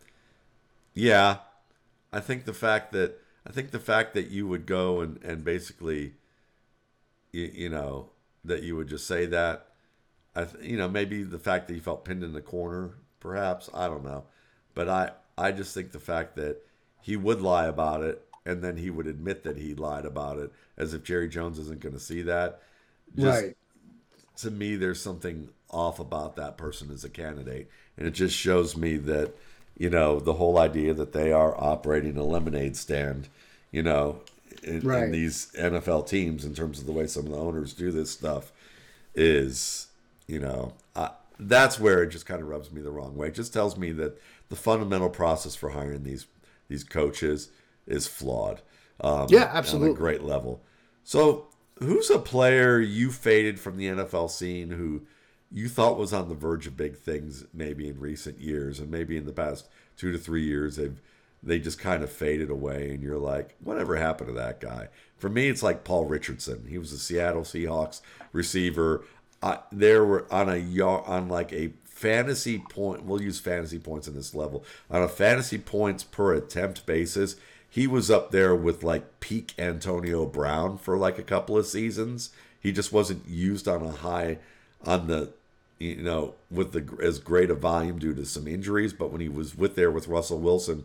[0.95, 1.38] Yeah,
[2.12, 5.45] I think the fact that I think the fact that you would go and and
[5.45, 6.14] basically
[7.32, 8.11] you, you know
[8.45, 9.66] that you would just say that.
[10.34, 13.88] I, you know, maybe the fact that he felt pinned in the corner, perhaps I
[13.88, 14.24] don't know,
[14.74, 16.59] but I, I just think the fact that
[17.03, 20.53] he would lie about it and then he would admit that he lied about it,
[20.76, 22.62] as if Jerry Jones isn't going to see that.
[23.16, 23.57] Just, right.
[24.38, 28.76] To me, there's something off about that person as a candidate, and it just shows
[28.76, 29.34] me that
[29.76, 33.28] you know the whole idea that they are operating a lemonade stand,
[33.70, 34.20] you know,
[34.62, 35.04] in, right.
[35.04, 38.11] in, these NFL teams in terms of the way some of the owners do this
[38.11, 38.52] stuff
[39.14, 39.88] is,
[40.26, 43.28] you know, uh, that's where it just kind of rubs me the wrong way.
[43.28, 46.26] It just tells me that the fundamental process for hiring these
[46.68, 47.50] these coaches
[47.86, 48.62] is flawed.
[49.00, 49.90] Um, yeah, absolutely.
[49.90, 50.62] On a great level.
[51.02, 51.48] So,
[51.78, 55.02] who's a player you faded from the NFL scene who
[55.50, 59.16] you thought was on the verge of big things maybe in recent years and maybe
[59.16, 61.00] in the past two to three years they've
[61.43, 64.88] they just kind of faded away and you're like whatever happened to that guy?
[65.18, 66.66] For me it's like paul richardson.
[66.68, 68.01] He was a seattle seahawks
[68.32, 69.05] receiver.
[69.72, 74.34] There were on a on like a fantasy point we'll use fantasy points in this
[74.34, 74.64] level.
[74.91, 77.36] On a fantasy points per attempt basis
[77.70, 82.30] he was up there with like peak Antonio Brown for like a couple of seasons.
[82.59, 84.38] He just wasn't used on a high
[84.84, 85.32] on the
[85.78, 89.28] you know with the as great a volume due to some injuries, but when he
[89.28, 90.84] was with there with Russell Wilson,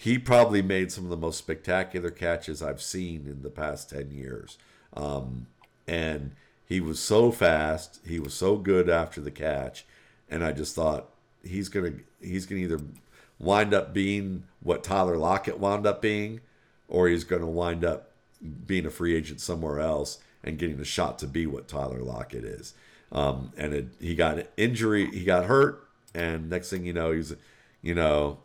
[0.00, 4.10] he probably made some of the most spectacular catches I've seen in the past 10
[4.10, 4.56] years.
[4.94, 5.46] Um,
[5.86, 6.34] and
[6.64, 9.84] he was so fast, he was so good after the catch,
[10.30, 11.10] and I just thought
[11.44, 12.82] he's going to he's going to either
[13.38, 16.40] wind up being what Tyler Lockett wound up being
[16.88, 18.12] or he's going to wind up
[18.66, 22.44] being a free agent somewhere else and getting a shot to be what Tyler Lockett
[22.44, 22.72] is.
[23.12, 27.34] Um, and it, he got injury, he got hurt, and next thing you know, he's,
[27.82, 28.38] you know,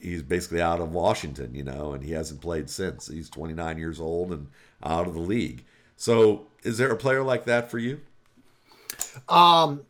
[0.00, 3.08] he's basically out of Washington, you know, and he hasn't played since.
[3.08, 4.48] He's 29 years old and
[4.82, 5.64] out of the league.
[5.96, 8.00] So, is there a player like that for you?
[9.28, 9.82] Um,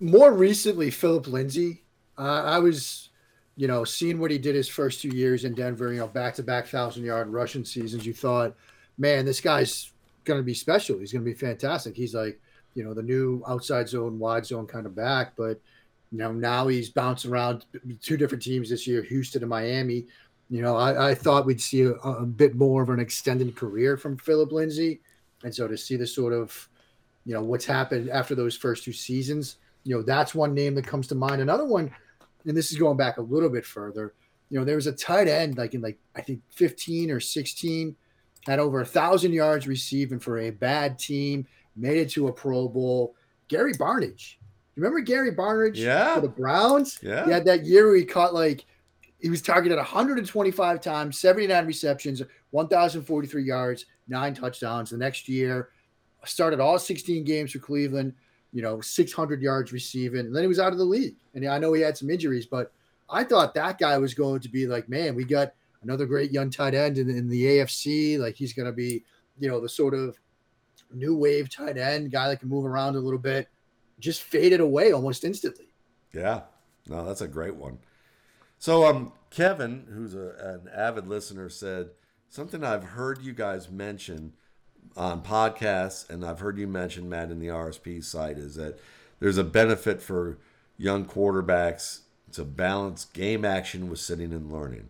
[0.00, 1.82] more recently, Philip Lindsay.
[2.18, 3.08] Uh, I was,
[3.56, 5.92] you know, seeing what he did his first two years in Denver.
[5.92, 8.06] You know, back to back thousand yard rushing seasons.
[8.06, 8.54] You thought,
[8.98, 9.90] man, this guy's
[10.24, 10.98] going to be special.
[10.98, 11.96] He's going to be fantastic.
[11.96, 12.40] He's like,
[12.74, 15.60] you know, the new outside zone, wide zone kind of back, but
[16.10, 17.66] you know, now he's bouncing around
[18.00, 20.06] two different teams this year, Houston and Miami.
[20.50, 23.98] You know, I, I thought we'd see a, a, bit more of an extended career
[23.98, 25.00] from Philip Lindsay.
[25.44, 26.68] And so to see the sort of,
[27.26, 30.86] you know, what's happened after those first two seasons, you know, that's one name that
[30.86, 31.42] comes to mind.
[31.42, 31.94] Another one,
[32.46, 34.14] and this is going back a little bit further,
[34.48, 37.94] you know, there was a tight end like in like, I think 15 or 16,
[38.46, 41.46] had over a thousand yards receiving for a bad team,
[41.76, 43.14] made it to a Pro Bowl.
[43.48, 44.36] Gary Barnidge,
[44.78, 46.14] Remember Gary Barnidge yeah.
[46.14, 47.00] for the Browns?
[47.02, 47.24] Yeah.
[47.24, 48.64] He had that year where he caught like
[49.18, 54.90] he was targeted 125 times, 79 receptions, 1,043 yards, nine touchdowns.
[54.90, 55.70] The next year,
[56.24, 58.14] started all 16 games for Cleveland,
[58.52, 60.26] you know, 600 yards receiving.
[60.26, 61.16] And then he was out of the league.
[61.34, 62.72] And I know he had some injuries, but
[63.10, 66.50] I thought that guy was going to be like, man, we got another great young
[66.50, 68.18] tight end in, in the AFC.
[68.18, 69.04] Like he's going to be,
[69.40, 70.16] you know, the sort of
[70.92, 73.48] new wave tight end guy that can move around a little bit
[73.98, 75.66] just faded away almost instantly.
[76.12, 76.42] Yeah,
[76.88, 77.78] no, that's a great one.
[78.58, 81.90] So, um, Kevin, who's a, an avid listener, said
[82.28, 84.32] something I've heard you guys mention
[84.96, 88.78] on podcasts, and I've heard you mention Matt in the RSP site is that
[89.20, 90.38] there's a benefit for
[90.76, 92.00] young quarterbacks
[92.32, 94.88] to balance game action with sitting and learning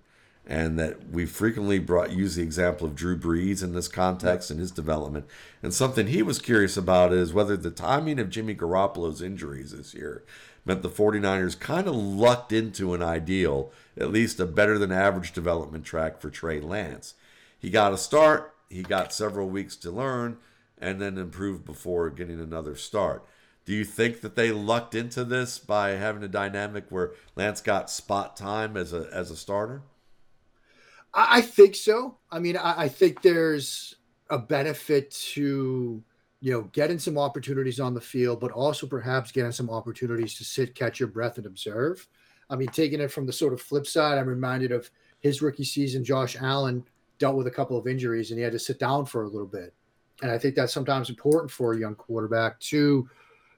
[0.48, 4.58] and that we frequently brought use the example of Drew Brees in this context and
[4.58, 5.26] his development.
[5.62, 9.92] And something he was curious about is whether the timing of Jimmy Garoppolo's injuries this
[9.92, 10.24] year
[10.64, 15.32] meant the 49ers kind of lucked into an ideal, at least a better than average
[15.32, 17.12] development track for Trey Lance.
[17.58, 20.38] He got a start, he got several weeks to learn,
[20.78, 23.22] and then improved before getting another start.
[23.66, 27.90] Do you think that they lucked into this by having a dynamic where Lance got
[27.90, 29.82] spot time as a as a starter?
[31.14, 32.18] I, think so.
[32.30, 33.94] I mean, I, I think there's
[34.30, 36.02] a benefit to
[36.40, 40.44] you know getting some opportunities on the field, but also perhaps getting some opportunities to
[40.44, 42.06] sit, catch your breath, and observe.
[42.50, 44.90] I mean, taking it from the sort of flip side, I'm reminded of
[45.20, 46.04] his rookie season.
[46.04, 46.84] Josh Allen
[47.18, 49.46] dealt with a couple of injuries and he had to sit down for a little
[49.46, 49.74] bit.
[50.22, 53.08] And I think that's sometimes important for a young quarterback to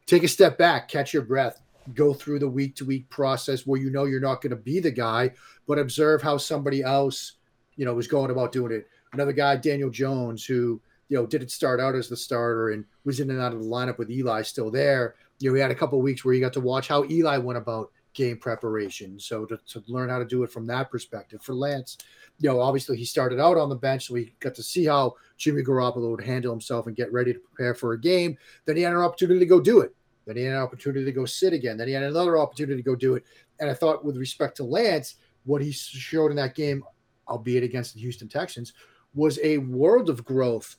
[0.06, 1.62] take a step back, catch your breath,
[1.94, 4.80] go through the week to week process where you know you're not going to be
[4.80, 5.30] the guy,
[5.66, 7.34] but observe how somebody else
[7.76, 8.88] you know, was going about doing it.
[9.12, 13.20] Another guy, Daniel Jones, who, you know, didn't start out as the starter and was
[13.20, 15.16] in and out of the lineup with Eli still there.
[15.38, 17.58] You know, we had a couple weeks where you got to watch how Eli went
[17.58, 19.18] about game preparation.
[19.18, 21.42] So to, to learn how to do it from that perspective.
[21.42, 21.98] For Lance,
[22.38, 25.14] you know, obviously he started out on the bench, so we got to see how
[25.36, 28.36] Jimmy Garoppolo would handle himself and get ready to prepare for a game.
[28.64, 29.94] Then he had an opportunity to go do it.
[30.26, 31.76] Then he had an opportunity to go sit again.
[31.76, 33.24] Then he had another opportunity to go do it.
[33.58, 36.84] And I thought, with respect to Lance, what he showed in that game
[37.30, 38.72] albeit against the Houston Texans,
[39.14, 40.76] was a world of growth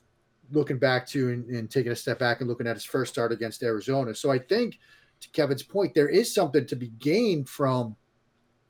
[0.50, 3.32] looking back to and, and, taking a step back and looking at his first start
[3.32, 4.14] against Arizona.
[4.14, 4.78] So I think
[5.20, 7.96] to Kevin's point, there is something to be gained from,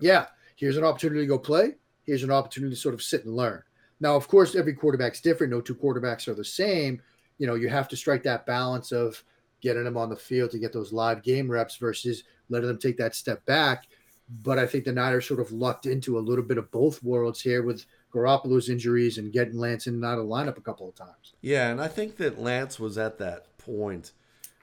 [0.01, 0.26] yeah,
[0.57, 1.74] here's an opportunity to go play.
[2.05, 3.62] Here's an opportunity to sort of sit and learn.
[4.01, 5.53] Now, of course, every quarterback's different.
[5.53, 7.01] No two quarterbacks are the same.
[7.39, 9.22] You know, you have to strike that balance of
[9.61, 12.97] getting them on the field to get those live game reps versus letting them take
[12.99, 13.87] that step back
[14.28, 17.40] but I think the Niners sort of lucked into a little bit of both worlds
[17.40, 20.94] here with Garoppolo's injuries and getting Lance in and out of lineup a couple of
[20.94, 21.34] times.
[21.40, 24.12] Yeah, and I think that Lance was at that point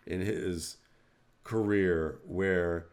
[0.06, 0.78] in his
[1.44, 2.88] career where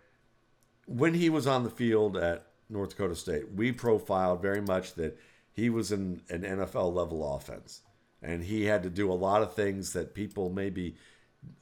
[0.86, 5.18] when he was on the field at North Dakota State, we profiled very much that
[5.52, 7.80] he was in an NFL level offense.
[8.22, 10.96] And he had to do a lot of things that people maybe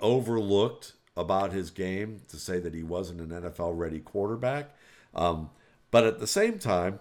[0.00, 4.74] overlooked about his game to say that he wasn't an NFL ready quarterback.
[5.14, 5.50] Um,
[5.90, 7.00] but at the same time,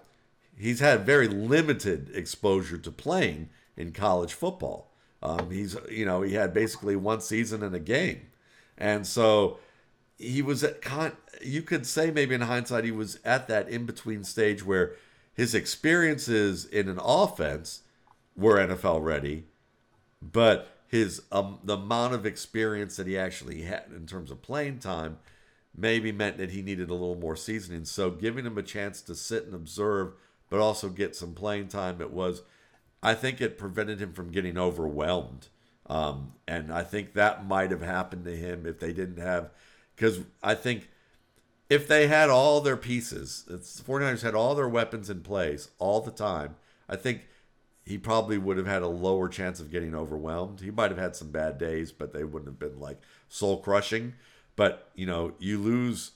[0.56, 4.92] he's had very limited exposure to playing in college football.
[5.22, 8.28] Um, he's you know he had basically one season in a game,
[8.76, 9.58] and so
[10.18, 11.12] he was at con.
[11.42, 14.94] You could say maybe in hindsight he was at that in between stage where
[15.32, 17.80] his experiences in an offense
[18.36, 19.44] were NFL ready,
[20.20, 24.78] but his um, the amount of experience that he actually had in terms of playing
[24.78, 25.18] time
[25.76, 27.84] maybe meant that he needed a little more seasoning.
[27.84, 30.12] So giving him a chance to sit and observe,
[30.48, 32.42] but also get some playing time, it was,
[33.02, 35.48] I think it prevented him from getting overwhelmed.
[35.86, 39.50] Um, and I think that might have happened to him if they didn't have,
[39.94, 40.88] because I think
[41.68, 45.68] if they had all their pieces, it's, the 49ers had all their weapons in place
[45.78, 46.56] all the time,
[46.88, 47.28] I think
[47.84, 50.60] he probably would have had a lower chance of getting overwhelmed.
[50.60, 54.14] He might have had some bad days, but they wouldn't have been like soul crushing.
[54.56, 56.12] But you know, you lose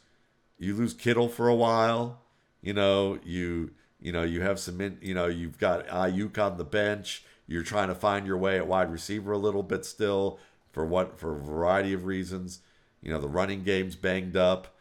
[0.59, 2.23] you lose Kittle for a while.
[2.61, 3.71] You know, you
[4.01, 7.25] you know you have some in, you know you've got Aiyuk on the bench.
[7.47, 10.39] You're trying to find your way at wide receiver a little bit still
[10.71, 12.61] for what for a variety of reasons.
[13.03, 14.75] You know, the running game's banged up.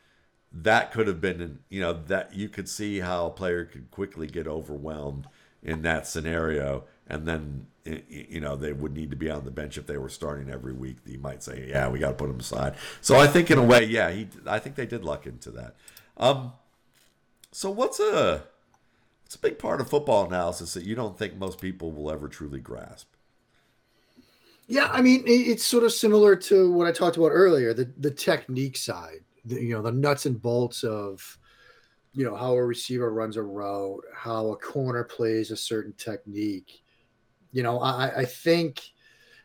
[0.51, 4.27] That could have been, you know, that you could see how a player could quickly
[4.27, 5.27] get overwhelmed
[5.61, 9.77] in that scenario and then you know they would need to be on the bench
[9.77, 10.97] if they were starting every week.
[11.05, 12.75] You might say, yeah, we got to put him aside.
[13.01, 14.27] So I think in a way, yeah, he.
[14.45, 15.75] I think they did luck into that.
[16.17, 16.53] Um,
[17.51, 18.43] so what's a
[19.25, 22.27] it's a big part of football analysis that you don't think most people will ever
[22.27, 23.07] truly grasp?
[24.67, 28.11] Yeah, I mean it's sort of similar to what I talked about earlier, the the
[28.11, 31.39] technique side, the, you know, the nuts and bolts of
[32.13, 36.81] you know how a receiver runs a route, how a corner plays a certain technique
[37.51, 38.81] you know, I, I think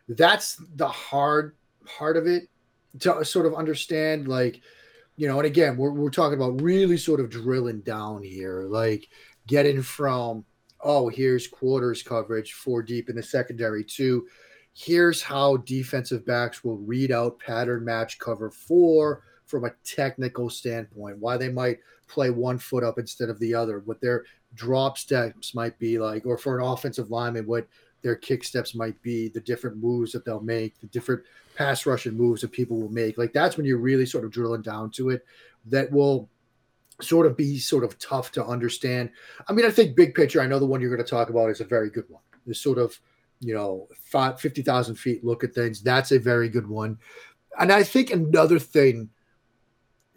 [0.09, 2.48] that's the hard part of it
[3.00, 4.61] to sort of understand, like,
[5.16, 9.09] you know, and again, we're, we're talking about really sort of drilling down here, like
[9.46, 10.44] getting from,
[10.80, 14.26] oh, here's quarters coverage four deep in the secondary to
[14.74, 21.18] here's how defensive backs will read out pattern match cover four from a technical standpoint,
[21.18, 21.78] why they might
[22.09, 24.24] play one foot up instead of the other, what their
[24.55, 27.66] drop steps might be like, or for an offensive lineman, what
[28.03, 31.22] their kick steps might be, the different moves that they'll make, the different
[31.57, 33.18] pass rushing moves that people will make.
[33.18, 35.24] Like that's when you're really sort of drilling down to it.
[35.66, 36.28] That will
[37.00, 39.11] sort of be sort of tough to understand.
[39.48, 41.50] I mean, I think big picture, I know the one you're going to talk about
[41.50, 42.22] is a very good one.
[42.46, 42.98] This sort of,
[43.40, 43.88] you know,
[44.38, 45.82] 50,000 feet look at things.
[45.82, 46.98] That's a very good one.
[47.59, 49.11] And I think another thing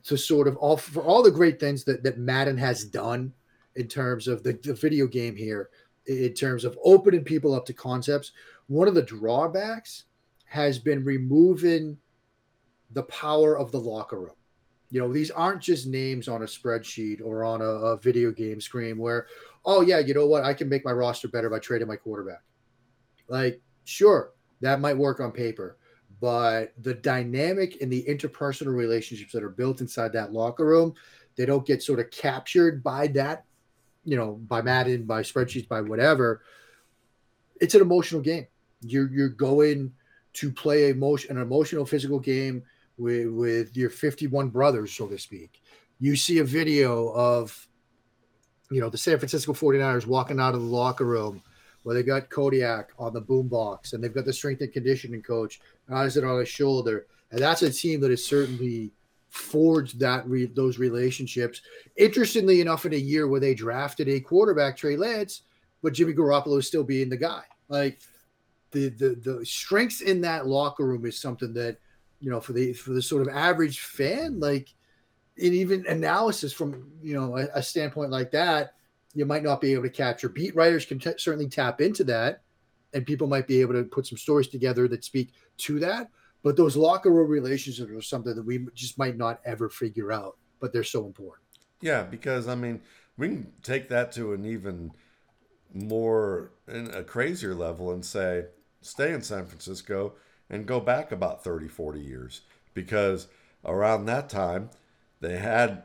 [0.03, 3.33] to sort of all for all the great things that, that Madden has done
[3.75, 5.69] in terms of the, the video game here,
[6.07, 8.31] in terms of opening people up to concepts.
[8.67, 10.05] One of the drawbacks
[10.45, 11.97] has been removing
[12.91, 14.35] the power of the locker room.
[14.91, 18.61] You know, these aren't just names on a spreadsheet or on a, a, video game
[18.61, 19.27] screen where,
[19.65, 20.43] oh, yeah, you know what?
[20.43, 22.43] I can make my roster better by trading my quarterback.
[23.27, 24.31] Like, sure,
[24.61, 25.77] that might work on paper,
[26.21, 30.93] but the dynamic and the interpersonal relationships that are built inside that locker room,
[31.35, 33.45] they don't get sort of captured by that
[34.05, 36.41] you know, by Madden, by spreadsheets, by whatever,
[37.59, 38.47] it's an emotional game.
[38.81, 39.91] You're you're going
[40.33, 42.63] to play emotion an emotional physical game
[42.97, 45.61] with with your 51 brothers, so to speak.
[45.99, 47.67] You see a video of
[48.71, 51.41] you know the San Francisco 49ers walking out of the locker room
[51.83, 55.61] where they got Kodiak on the boombox and they've got the strength and conditioning coach
[55.87, 57.05] has it on his shoulder.
[57.29, 58.91] And that's a team that is certainly
[59.35, 61.61] forged that re- those relationships.
[61.97, 65.41] Interestingly enough, in a year where they drafted a quarterback, Trey Lance,
[65.83, 67.43] but Jimmy Garoppolo is still being the guy.
[67.67, 67.99] Like
[68.71, 71.77] the the the strengths in that locker room is something that
[72.19, 74.73] you know for the for the sort of average fan, like
[75.37, 78.75] in even analysis from you know a, a standpoint like that,
[79.13, 80.29] you might not be able to capture.
[80.29, 82.41] Beat writers can t- certainly tap into that,
[82.93, 86.09] and people might be able to put some stories together that speak to that
[86.45, 90.37] but those locker room relationships are something that we just might not ever figure out,
[90.59, 91.43] but they're so important.
[91.81, 92.81] Yeah, because I mean,
[93.17, 94.91] we can take that to an even
[95.73, 98.45] more in a crazier level and say,
[98.81, 100.13] stay in San Francisco
[100.47, 102.41] and go back about 30, 40 years.
[102.75, 103.25] Because
[103.65, 104.69] around that time,
[105.21, 105.81] they had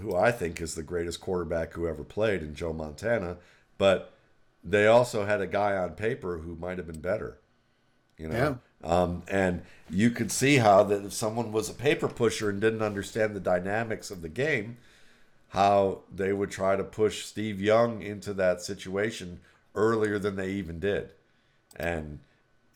[0.00, 3.36] who I think is the greatest quarterback who ever played in Joe Montana,
[3.76, 4.14] but
[4.64, 7.40] they also had a guy on paper who might have been better.
[8.16, 8.54] You know, yeah.
[8.84, 12.82] Um, and you could see how that if someone was a paper pusher and didn't
[12.82, 14.78] understand the dynamics of the game,
[15.48, 19.40] how they would try to push Steve Young into that situation
[19.74, 21.12] earlier than they even did,
[21.76, 22.20] and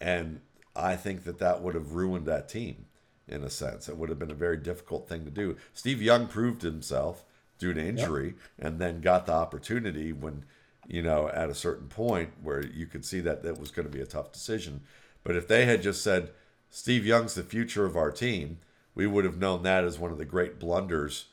[0.00, 0.40] and
[0.74, 2.84] I think that that would have ruined that team
[3.26, 3.88] in a sense.
[3.88, 5.56] It would have been a very difficult thing to do.
[5.72, 7.24] Steve Young proved himself
[7.58, 10.44] due to injury, and then got the opportunity when,
[10.86, 13.92] you know, at a certain point where you could see that that was going to
[13.92, 14.82] be a tough decision.
[15.26, 16.30] But if they had just said,
[16.70, 18.58] Steve Young's the future of our team,
[18.94, 21.26] we would have known that as one of the great blunders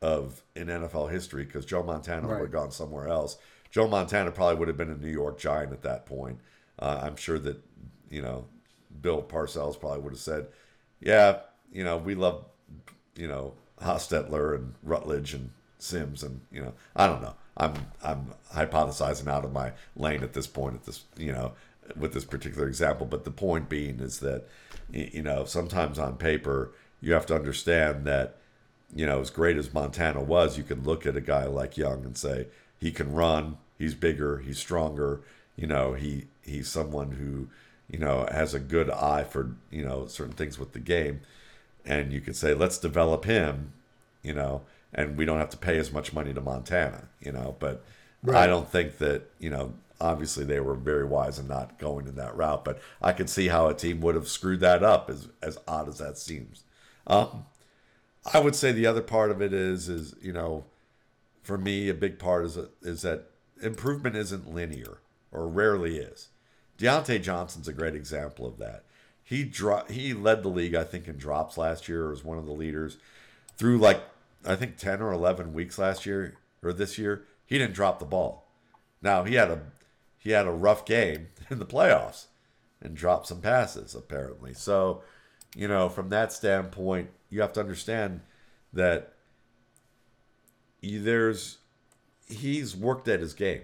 [0.00, 2.40] of in NFL history because Joe Montana right.
[2.40, 3.36] would have gone somewhere else.
[3.70, 6.40] Joe Montana probably would have been a New York Giant at that point.
[6.78, 7.62] Uh, I'm sure that
[8.10, 8.46] you know
[9.02, 10.46] Bill Parcells probably would have said,
[10.98, 11.40] "Yeah,
[11.70, 12.46] you know we love
[13.16, 13.52] you know
[13.82, 17.34] Hostetler and Rutledge and Simms and you know I don't know.
[17.58, 21.52] I'm I'm hypothesizing out of my lane at this point at this you know
[21.96, 24.46] with this particular example, but the point being is that
[24.92, 28.36] you know sometimes on paper you have to understand that
[28.94, 32.04] you know as great as Montana was, you can look at a guy like Young
[32.04, 32.46] and say
[32.78, 35.20] he can run, he's bigger, he's stronger,
[35.60, 37.48] you know he he's someone who
[37.90, 41.20] you know has a good eye for you know certain things with the game
[41.84, 43.72] and you could say let's develop him
[44.22, 44.62] you know
[44.94, 47.84] and we don't have to pay as much money to montana you know but
[48.22, 48.44] right.
[48.44, 52.14] i don't think that you know obviously they were very wise in not going in
[52.16, 55.28] that route but i could see how a team would have screwed that up as
[55.42, 56.64] as odd as that seems
[57.06, 57.44] um,
[58.32, 60.64] i would say the other part of it is is you know
[61.42, 63.30] for me a big part is is that
[63.62, 64.98] improvement isn't linear
[65.32, 66.28] or rarely is
[66.80, 68.84] Diontae Johnson's a great example of that.
[69.22, 72.38] He dro- he led the league, I think, in drops last year, or was one
[72.38, 72.96] of the leaders.
[73.56, 74.02] Through like
[74.46, 78.06] I think ten or eleven weeks last year or this year, he didn't drop the
[78.06, 78.48] ball.
[79.02, 79.60] Now he had a
[80.20, 82.26] he had a rough game in the playoffs
[82.80, 84.54] and dropped some passes apparently.
[84.54, 85.02] So,
[85.56, 88.20] you know, from that standpoint, you have to understand
[88.72, 89.14] that
[90.80, 91.58] there's
[92.28, 93.62] he's worked at his game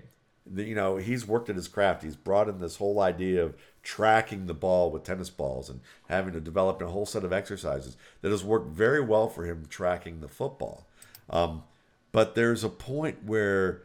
[0.55, 2.03] you know, he's worked at his craft.
[2.03, 6.33] He's brought in this whole idea of tracking the ball with tennis balls and having
[6.33, 10.21] to develop a whole set of exercises that has worked very well for him tracking
[10.21, 10.87] the football.
[11.31, 11.65] Um,
[12.13, 13.83] but there's a point where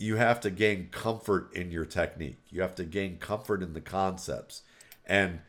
[0.00, 2.38] you have to gain comfort in your technique.
[2.48, 4.62] You have to gain comfort in the concepts.
[5.04, 5.40] And,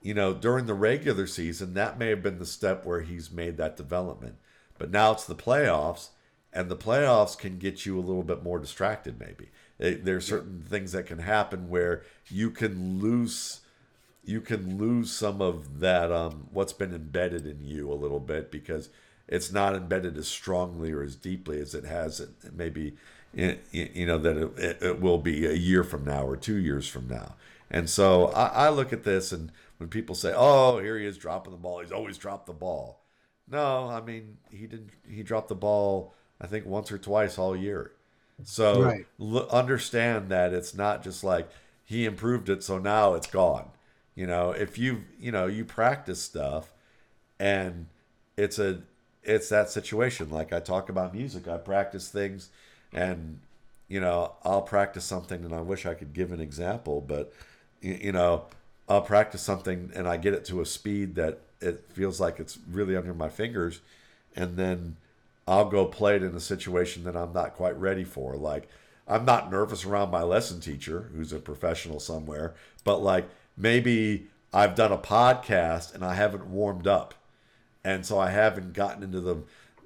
[0.00, 3.58] you know, during the regular season, that may have been the step where he's made
[3.58, 4.36] that development.
[4.78, 6.08] But now it's the playoffs
[6.50, 10.62] and the playoffs can get you a little bit more distracted maybe There are certain
[10.62, 13.60] things that can happen where you can lose
[14.24, 18.50] you can lose some of that um, what's been embedded in you a little bit
[18.50, 18.90] because
[19.28, 22.96] it's not embedded as strongly or as deeply as it has it maybe
[23.32, 27.06] you know that it, it will be a year from now or two years from
[27.08, 27.34] now
[27.70, 31.16] and so I, I look at this and when people say oh here he is
[31.16, 33.04] dropping the ball he's always dropped the ball
[33.48, 37.54] no i mean he didn't he dropped the ball I think once or twice all
[37.54, 37.92] year.
[38.42, 39.06] So right.
[39.20, 41.50] l- understand that it's not just like
[41.84, 43.68] he improved it, so now it's gone.
[44.14, 46.72] You know, if you you know you practice stuff,
[47.38, 47.86] and
[48.36, 48.80] it's a
[49.22, 50.30] it's that situation.
[50.30, 52.48] Like I talk about music, I practice things,
[52.92, 53.38] and
[53.88, 57.32] you know I'll practice something, and I wish I could give an example, but
[57.80, 58.46] you, know
[58.88, 62.58] I'll practice something, and I get it to a speed that it feels like it's
[62.70, 63.80] really under my fingers,
[64.34, 64.96] and then
[65.46, 68.36] I'll go play it in a situation that I'm not quite ready for.
[68.36, 68.68] Like,
[69.08, 74.74] I'm not nervous around my lesson teacher, who's a professional somewhere, but like maybe I've
[74.74, 77.14] done a podcast and I haven't warmed up.
[77.82, 79.38] And so I haven't gotten into the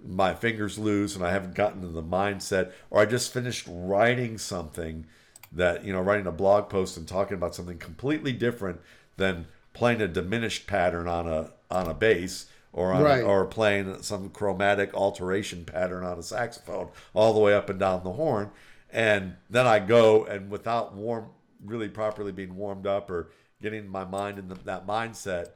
[0.07, 4.39] my fingers loose and I haven't gotten into the mindset, or I just finished writing
[4.39, 5.07] something
[5.53, 8.81] that, you know, writing a blog post and talking about something completely different
[9.17, 13.23] than playing a diminished pattern on a on a bass or on, right.
[13.23, 18.05] or playing some chromatic alteration pattern on a saxophone all the way up and down
[18.05, 18.51] the horn
[18.95, 21.31] and then I go and without warm
[21.65, 23.31] really properly being warmed up or
[23.61, 25.49] getting my mind in the, that mindset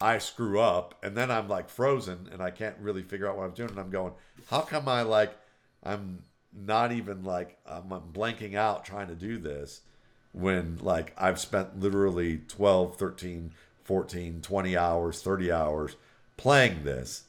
[0.00, 3.44] I screw up and then I'm like frozen and I can't really figure out what
[3.44, 4.12] I'm doing and I'm going
[4.48, 5.36] how come I like
[5.82, 6.22] I'm
[6.52, 9.82] not even like I'm, I'm blanking out trying to do this
[10.32, 13.52] when like I've spent literally 12 13
[13.84, 15.96] 14 20 hours 30 hours
[16.36, 17.24] playing this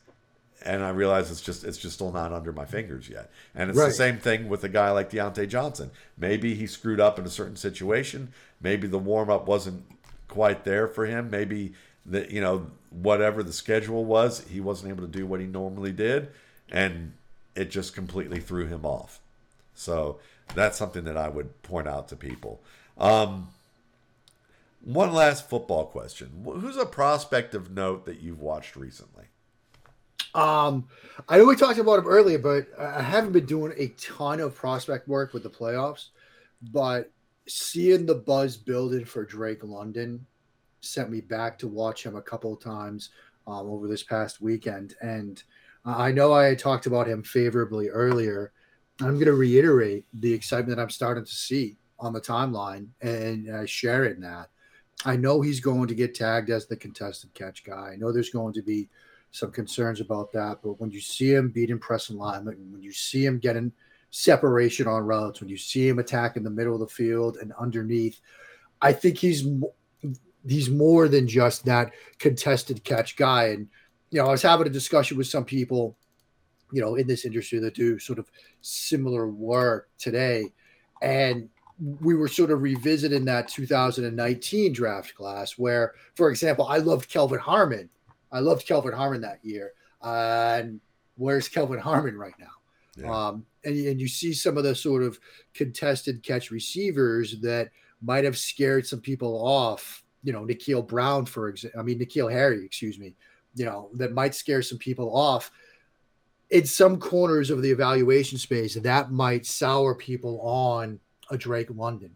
[0.64, 3.32] and I realize it's just it's just still not under my fingers yet.
[3.56, 3.88] And it's right.
[3.88, 5.92] the same thing with a guy like Diontae Johnson.
[6.18, 8.32] Maybe he screwed up in a certain situation.
[8.62, 9.86] Maybe the warm up wasn't
[10.28, 11.30] quite there for him.
[11.30, 11.74] Maybe
[12.06, 15.92] that you know whatever the schedule was, he wasn't able to do what he normally
[15.92, 16.30] did,
[16.72, 17.14] and
[17.56, 19.20] it just completely threw him off.
[19.74, 20.20] So
[20.54, 22.62] that's something that I would point out to people.
[22.98, 23.50] Um,
[24.84, 26.44] one last football question.
[26.44, 29.26] Who's a prospect of note that you've watched recently?
[30.34, 30.88] Um,
[31.28, 34.56] I know we talked about him earlier, but I haven't been doing a ton of
[34.56, 36.10] prospect work with the playoffs.
[36.72, 37.12] But
[37.48, 40.26] seeing the buzz building for Drake London
[40.82, 43.10] sent me back to watch him a couple of times
[43.48, 44.96] um, over this past weekend.
[45.02, 45.42] And
[45.86, 48.52] I know I talked about him favorably earlier.
[49.00, 53.50] I'm going to reiterate the excitement that I'm starting to see on the timeline and
[53.50, 54.50] uh, share it in that.
[55.06, 57.92] I know he's going to get tagged as the contested catch guy.
[57.94, 58.90] I know there's going to be
[59.32, 63.26] some concerns about that, but when you see him beating press alignment, when you see
[63.26, 63.72] him getting
[64.12, 67.54] separation on routes, when you see him attack in the middle of the field and
[67.60, 68.20] underneath,
[68.82, 69.48] I think he's
[70.48, 73.50] he's more than just that contested catch guy.
[73.50, 73.68] And
[74.10, 75.96] you know, I was having a discussion with some people,
[76.72, 78.30] you know, in this industry that do sort of
[78.62, 80.46] similar work today,
[81.02, 81.50] and
[82.00, 87.40] we were sort of revisiting that 2019 draft class where, for example, I loved Kelvin
[87.40, 87.90] Harmon.
[88.32, 89.74] I loved Kelvin Harmon that year.
[90.02, 90.82] Uh, and
[91.16, 92.52] where's Kelvin Harmon right now?
[92.96, 93.12] Yeah.
[93.12, 95.20] Um, and, and you see some of the sort of
[95.54, 97.72] contested catch receivers that
[98.02, 100.04] might have scared some people off.
[100.24, 103.16] You know, N'Keal Brown, for example, I mean, N'Keal Harry, excuse me,
[103.56, 105.52] you know, that might scare some people off.
[106.52, 111.00] In some corners of the evaluation space, that might sour people on
[111.30, 112.16] a Drake London.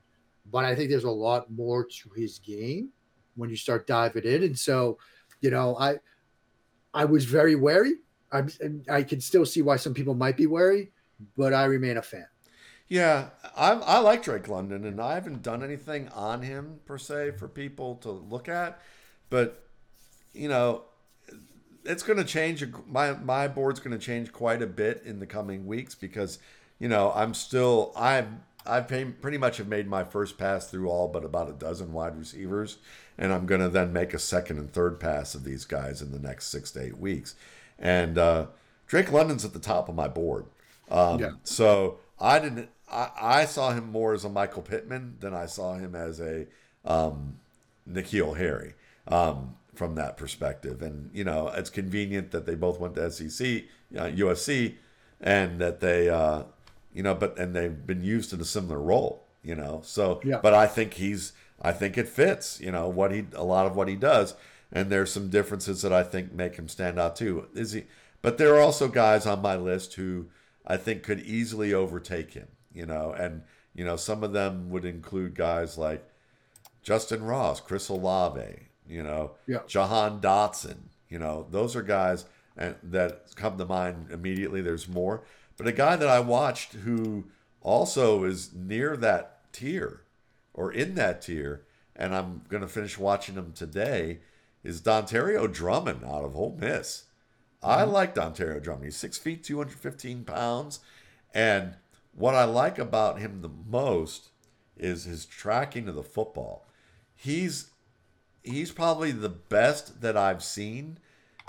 [0.51, 2.89] But I think there's a lot more to his game
[3.35, 4.43] when you start diving in.
[4.43, 4.97] And so,
[5.41, 5.97] you know, I
[6.93, 7.95] I was very wary.
[8.31, 8.49] I'm,
[8.89, 10.91] I can still see why some people might be wary,
[11.37, 12.27] but I remain a fan.
[12.87, 17.31] Yeah, I, I like Drake London, and I haven't done anything on him per se
[17.31, 18.79] for people to look at.
[19.29, 19.63] But
[20.33, 20.83] you know,
[21.83, 22.63] it's going to change.
[22.87, 26.39] My my board's going to change quite a bit in the coming weeks because
[26.77, 31.07] you know I'm still I'm I've pretty much have made my first pass through all
[31.07, 32.77] but about a dozen wide receivers,
[33.17, 36.11] and I'm going to then make a second and third pass of these guys in
[36.11, 37.35] the next six to eight weeks.
[37.77, 38.47] And uh,
[38.87, 40.45] Drake London's at the top of my board.
[40.89, 41.31] Um, yeah.
[41.43, 42.69] So I didn't.
[42.91, 46.45] I, I, saw him more as a Michael Pittman than I saw him as a
[46.85, 47.37] um,
[47.89, 48.73] N'Keal Harry
[49.07, 50.81] um, from that perspective.
[50.81, 53.63] And you know, it's convenient that they both went to SEC,
[53.95, 54.75] uh, USC,
[55.21, 56.09] and that they.
[56.09, 56.43] Uh,
[56.95, 59.81] you know, but and they've been used in a similar role, you know.
[59.83, 60.39] So, yeah.
[60.41, 63.75] but I think he's, I think it fits, you know, what he, a lot of
[63.75, 64.33] what he does,
[64.71, 67.47] and there's some differences that I think make him stand out too.
[67.53, 67.83] Is he?
[68.21, 70.27] But there are also guys on my list who
[70.65, 73.41] I think could easily overtake him, you know, and
[73.73, 76.07] you know some of them would include guys like
[76.85, 79.59] Justyn Ross, Chris Olave, you know, yeah.
[79.65, 82.25] Jahan Dotson, you know, those are guys
[82.57, 84.61] and that come to mind immediately.
[84.61, 85.23] There's more,
[85.57, 87.25] but a guy that I watched who
[87.61, 90.01] also is near that tier
[90.53, 91.63] or in that tier,
[91.95, 94.19] and I'm going to finish watching him today,
[94.63, 97.05] is Dontario Drummond out of Ole Miss.
[97.61, 97.69] Mm-hmm.
[97.69, 98.85] I like Dontario Drummond.
[98.85, 100.79] He's six feet, 215 pounds.
[101.33, 101.75] And
[102.15, 104.29] what I like about him the most
[104.77, 106.67] is his tracking of the football.
[107.15, 107.71] He's
[108.43, 110.97] he's probably the best that I've seen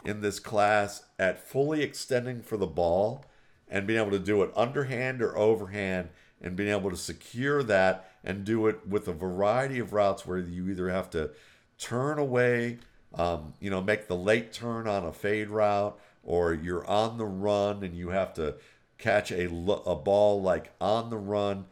[0.05, 3.25] in this class at fully extending for the ball
[3.69, 6.09] and being able to do it underhand or overhand
[6.41, 10.39] and being able to secure that and do it with a variety of routes where
[10.39, 11.31] you either have to
[11.79, 12.79] turn away,
[13.15, 17.27] um, you know, make the late turn on a fade route, or you're on the
[17.27, 18.55] run and you have to
[18.99, 21.67] catch a, a ball like on the run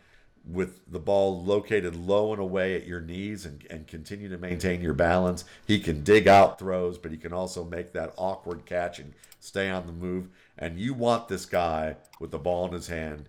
[0.46, 4.82] with the ball located low and away at your knees and, and continue to maintain
[4.82, 5.44] your balance.
[5.66, 9.70] He can dig out throws, but he can also make that awkward catch and stay
[9.70, 13.28] on the move and you want this guy with the ball in his hand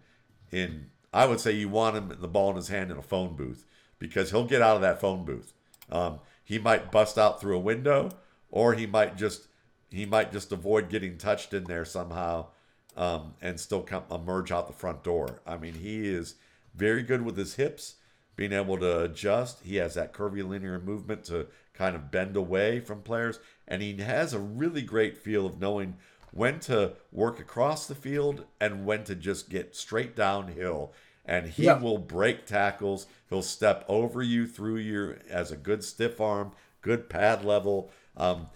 [0.51, 3.35] in I would say you want him the ball in his hand in a phone
[3.35, 3.65] booth
[3.99, 5.53] because he'll get out of that phone booth.
[5.89, 8.11] Um, he might bust out through a window,
[8.49, 9.47] or he might just
[9.89, 12.47] he might just avoid getting touched in there somehow,
[12.95, 15.41] um, and still come emerge out the front door.
[15.45, 16.35] I mean, he is
[16.75, 17.95] very good with his hips,
[18.35, 19.63] being able to adjust.
[19.63, 24.33] He has that curvilinear movement to kind of bend away from players, and he has
[24.33, 25.97] a really great feel of knowing
[26.31, 30.93] when to work across the field and when to just get straight downhill.
[31.25, 31.79] And he yeah.
[31.79, 33.07] will break tackles.
[33.29, 37.89] He'll step over you, through you as a good stiff arm, good pad level.
[38.15, 38.47] Um,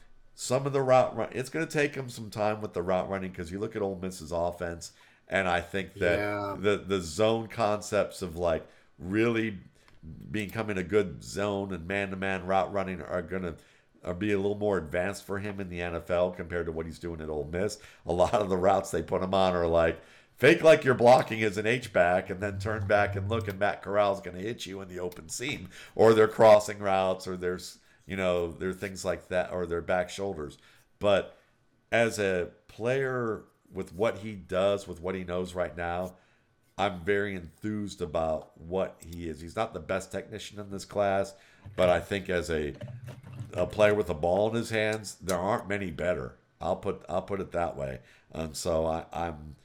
[0.42, 3.10] some of the route run, it's going to take him some time with the route
[3.10, 4.94] running because you look at Ole Miss's offense,
[5.28, 6.56] and I think that yeah.
[6.58, 8.66] the the zone concepts of like
[8.98, 9.58] really
[10.32, 13.56] becoming a good zone and man to man route running are going to
[14.06, 17.00] or be a little more advanced for him in the NFL compared to what he's
[17.00, 17.78] doing at Ole Miss.
[18.06, 20.00] A lot of the routes they put him on are like
[20.38, 23.60] fake like you're blocking as an H back and then turn back and look and
[23.60, 27.36] Matt Corral's going to hit you in the open seam or they're crossing routes or
[27.36, 27.80] there's
[28.10, 30.58] you know there are things like that or their back shoulders.
[30.98, 31.38] But
[31.92, 36.16] as a player with what he does with what he knows right now,
[36.78, 39.42] I'm very enthused about what he is.
[39.42, 41.34] He's not the best technician in this class,
[41.76, 42.74] but I think as a
[43.54, 46.36] a player with a ball in his hands, there aren't many better.
[46.60, 48.00] I'll put I'll put it that way.
[48.32, 49.56] And so I, I'm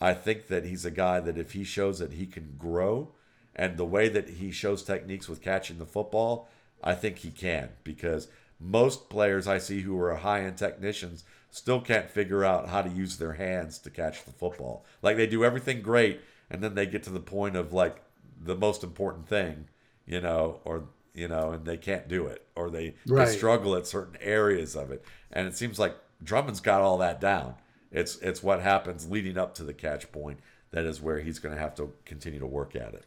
[0.00, 3.12] I think that he's a guy that if he shows that he can grow,
[3.54, 6.48] and the way that he shows techniques with catching the football,
[6.82, 8.28] I think he can because
[8.60, 12.88] most players I see who are high end technicians still can't figure out how to
[12.88, 14.84] use their hands to catch the football.
[15.02, 16.20] Like they do everything great,
[16.50, 18.02] and then they get to the point of like
[18.42, 19.68] the most important thing,
[20.06, 23.26] you know, or you know, and they can't do it, or they, Right.
[23.26, 25.04] they struggle at certain areas of it.
[25.30, 27.56] And it seems like Drummond's got all that down.
[27.90, 30.38] It's it's what happens leading up to the catch point
[30.70, 33.04] that is where he's going to have to continue to work at it.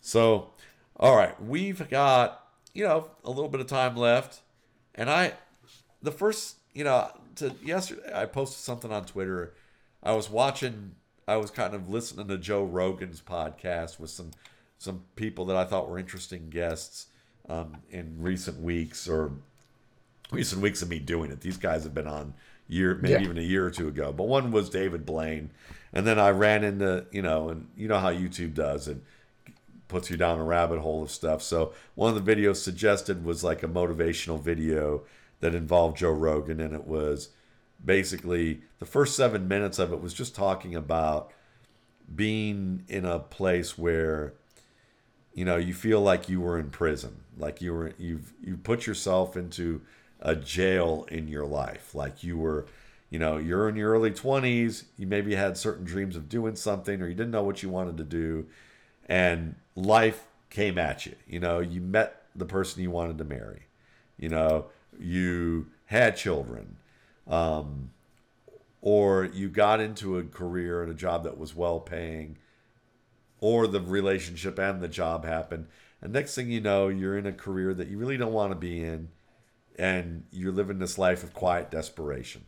[0.00, 0.50] So,
[0.98, 2.41] all right, we've got
[2.74, 4.40] you know a little bit of time left,
[4.94, 5.34] and I,
[6.02, 9.54] the first you know to yesterday I posted something on Twitter.
[10.02, 10.96] I was watching,
[11.28, 14.30] I was kind of listening to Joe Rogan's podcast with some
[14.78, 17.06] some people that I thought were interesting guests
[17.48, 19.30] um, in recent weeks or
[20.32, 21.40] recent weeks of me doing it.
[21.40, 22.34] These guys have been on
[22.68, 23.20] year, maybe Yeah.
[23.20, 24.12] even a year or two ago.
[24.12, 25.50] But one was David Blaine,
[25.92, 28.98] and then I ran into you know, and you know how YouTube does it
[29.92, 31.42] puts you down a rabbit hole of stuff.
[31.42, 35.02] So one of the videos suggested was like a motivational video
[35.40, 37.28] that involved Joe Rogan, and it was
[37.84, 41.30] basically the first seven minutes of it was just talking about
[42.14, 44.32] being in a place where
[45.34, 48.86] you know you feel like you were in prison like you were you've you put
[48.86, 49.80] yourself into
[50.20, 52.66] a jail in your life like you were
[53.10, 57.00] you know you're in your early 20s you maybe had certain dreams of doing something
[57.00, 58.46] or you didn't know what you wanted to do
[59.08, 63.62] and life came at you you know you met the person you wanted to marry
[64.18, 64.66] you know
[64.98, 66.76] you had children
[67.28, 67.90] um,
[68.80, 72.36] or you got into a career and a job that was well paying
[73.42, 75.66] or the relationship and the job happened.
[76.00, 78.56] And next thing you know, you're in a career that you really don't want to
[78.56, 79.08] be in,
[79.76, 82.44] and you're living this life of quiet desperation.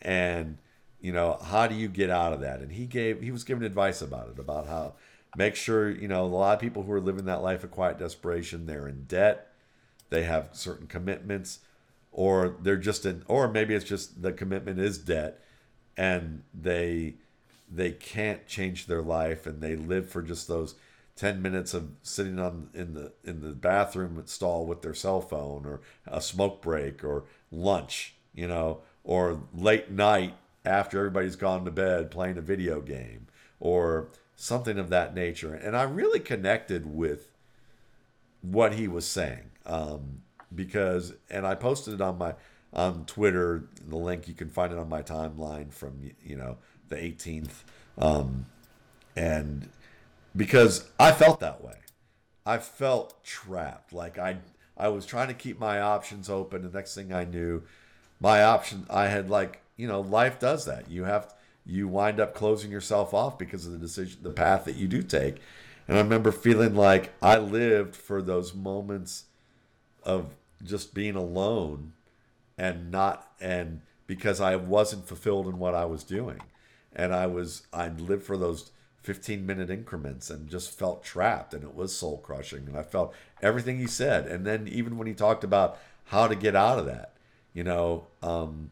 [0.00, 0.58] And
[1.00, 2.60] you know, how do you get out of that?
[2.60, 4.94] And he gave he was giving advice about it, about how
[5.36, 7.98] make sure, you know, a lot of people who are living that life of quiet
[7.98, 9.52] desperation, they're in debt,
[10.08, 11.60] they have certain commitments,
[12.12, 15.40] or they're just in or maybe it's just the commitment is debt
[15.96, 17.14] and they
[17.70, 20.74] they can't change their life and they live for just those
[21.16, 25.64] 10 minutes of sitting on in the in the bathroom stall with their cell phone
[25.64, 31.70] or a smoke break or lunch you know or late night after everybody's gone to
[31.70, 33.26] bed playing a video game
[33.60, 34.08] or
[34.40, 35.54] something of that nature.
[35.54, 37.30] And i really connected with
[38.40, 40.22] what he was saying um,
[40.54, 42.34] because and i posted it on my
[42.72, 43.64] on twitter.
[43.86, 46.56] The link you can find it on my timeline from you know
[46.88, 47.64] the 18th
[47.98, 48.46] um,
[49.14, 49.68] and
[50.34, 51.74] because i felt that way.
[52.46, 53.92] I felt trapped.
[53.92, 54.38] Like i
[54.74, 56.62] i was trying to keep my options open.
[56.62, 57.62] The next thing i knew
[58.18, 60.90] my option i had like you know life does that.
[60.90, 61.34] You have
[61.66, 65.02] you wind up closing yourself off because of the decision the path that you do
[65.02, 65.36] take.
[65.88, 69.24] And i remember feeling like i lived for those moments
[70.04, 71.92] of just being alone
[72.58, 76.40] and not and because I wasn't fulfilled in what I was doing.
[76.92, 81.62] And I was I lived for those 15 minute increments and just felt trapped and
[81.62, 84.26] it was soul crushing and I felt everything he said.
[84.26, 87.14] And then even when he talked about how to get out of that
[87.52, 88.70] you know um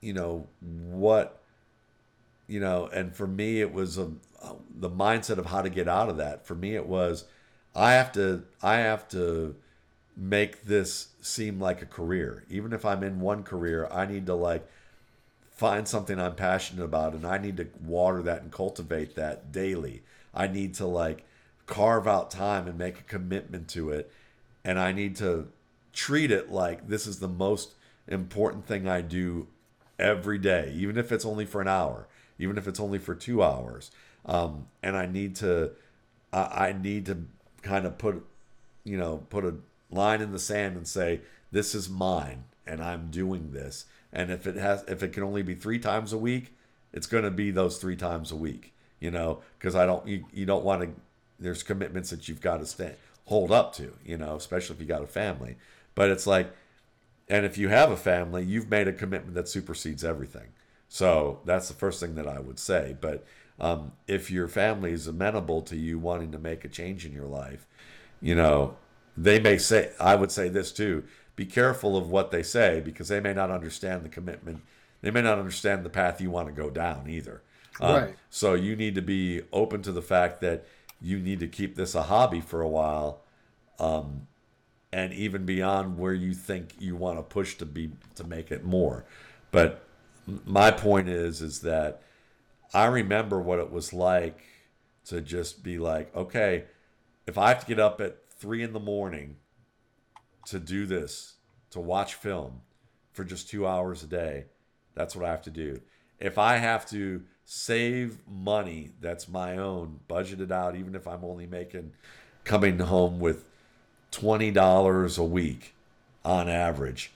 [0.00, 1.39] you know what
[2.50, 4.10] you know and for me it was a,
[4.74, 7.24] the mindset of how to get out of that for me it was
[7.74, 9.56] I have to I have to
[10.16, 12.44] make this seem like a career.
[12.50, 14.68] Even if I'm in one career, I need to like
[15.50, 20.02] find something I'm passionate about and I need to water that and cultivate that daily.
[20.34, 21.24] I need to like
[21.66, 24.10] carve out time and make a commitment to it
[24.64, 25.48] and I need to
[25.92, 27.74] treat it like this is the most
[28.08, 29.46] important thing I do
[29.98, 32.08] every day, even if it's only for an hour,
[32.42, 33.90] even if it's only for two hours.
[34.26, 35.72] Um, and I need to,
[36.32, 37.24] I, I need to
[37.62, 38.24] kind of put,
[38.84, 39.54] you know, put a
[39.90, 41.20] line in the sand and say,
[41.52, 43.86] this is mine and I'm doing this.
[44.12, 46.54] And if it has, if it can only be three times a week,
[46.92, 50.24] it's going to be those three times a week, you know, because I don't, you,
[50.32, 50.88] you don't want to,
[51.38, 54.86] there's commitments that you've got to stay, hold up to, you know, especially if you
[54.86, 55.56] got a family.
[55.94, 56.50] But it's like,
[57.28, 60.48] and if you have a family, you've made a commitment that supersedes everything.
[60.90, 62.96] So that's the first thing that I would say.
[63.00, 63.24] But
[63.60, 67.26] um, if your family is amenable to you wanting to make a change in your
[67.26, 67.66] life,
[68.20, 68.76] you know,
[69.16, 71.04] they may say, I would say this too
[71.36, 74.60] be careful of what they say because they may not understand the commitment.
[75.00, 77.40] They may not understand the path you want to go down either.
[77.80, 78.16] Um, Right.
[78.28, 80.66] So you need to be open to the fact that
[81.00, 83.22] you need to keep this a hobby for a while
[84.92, 88.64] and even beyond where you think you want to push to be to make it
[88.64, 89.04] more.
[89.52, 89.84] But
[90.44, 92.02] my point is is that
[92.72, 94.42] I remember what it was like
[95.06, 96.64] to just be like, okay,
[97.26, 99.36] if I have to get up at three in the morning
[100.46, 101.34] to do this,
[101.70, 102.60] to watch film
[103.12, 104.46] for just two hours a day,
[104.94, 105.80] that's what I have to do.
[106.18, 111.24] If I have to save money that's my own, budget it out, even if I'm
[111.24, 111.92] only making
[112.44, 113.44] coming home with
[114.12, 115.74] $20 a week
[116.24, 117.12] on average.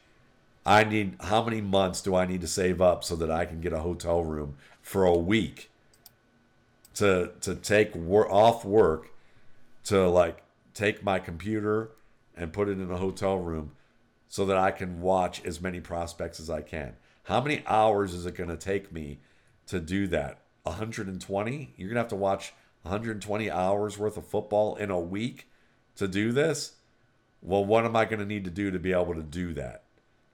[0.67, 3.61] I need how many months do I need to save up so that I can
[3.61, 5.71] get a hotel room for a week
[6.95, 9.11] to to take wor- off work
[9.85, 10.43] to like
[10.73, 11.91] take my computer
[12.37, 13.73] and put it in a hotel room
[14.29, 16.97] so that I can watch as many prospects as I can.
[17.25, 19.21] How many hours is it going to take me
[19.67, 20.41] to do that?
[20.65, 21.75] 120?
[21.77, 22.53] You're going to have to watch
[22.83, 25.49] 120 hours worth of football in a week
[25.97, 26.73] to do this?
[27.41, 29.84] Well, what am I going to need to do to be able to do that?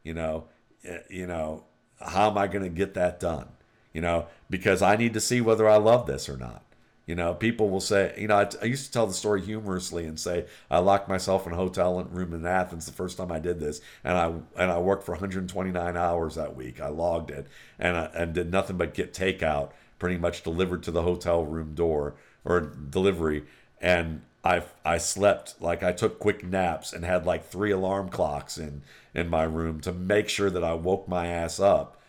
[0.03, 0.45] You know,
[0.85, 1.65] eh, you know,
[2.01, 3.49] how am I going to get that done?
[3.93, 6.63] You know, because I need to see whether I love this or not.
[7.07, 10.07] You know, people will say, you know, I, I, used to tell the story humorously
[10.07, 13.41] and say I locked myself in a hotel room in Athens the first time I
[13.41, 14.27] did this, and I
[14.57, 16.81] and I worked for 129 hours that week.
[16.81, 17.49] I logged it
[17.81, 21.75] and I, and did nothing but get takeout, pretty much delivered to the hotel room
[21.75, 23.43] door or delivery,
[23.81, 28.57] and I I slept like I took quick naps and had like three alarm clocks
[28.57, 28.83] in
[29.15, 32.01] in my room to make sure that I woke my ass up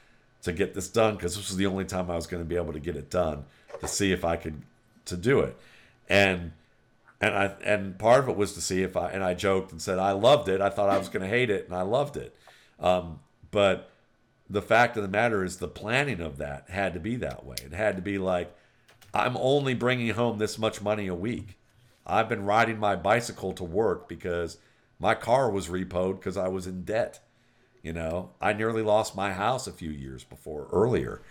[0.44, 2.56] to get this done because this was the only time I was going to be
[2.56, 3.46] able to get it done
[3.80, 4.62] to see if I could
[5.06, 5.58] to do it.
[6.08, 6.54] And
[7.20, 9.82] and I and part of it was to see if I and I joked and
[9.82, 10.62] said I loved it.
[10.62, 12.36] I thought I was going to hate it, and I loved it.
[12.80, 13.20] Um,
[13.52, 13.92] but
[14.50, 17.56] the fact of the matter is, the planning of that had to be that way.
[17.64, 18.54] It had to be like,
[19.14, 21.58] I'm only bringing home this much money a week.
[22.12, 24.58] I've been riding my bicycle to work because
[25.00, 27.20] my car was repoed because I was in debt.
[27.82, 31.22] You know, I nearly lost my house a few years before earlier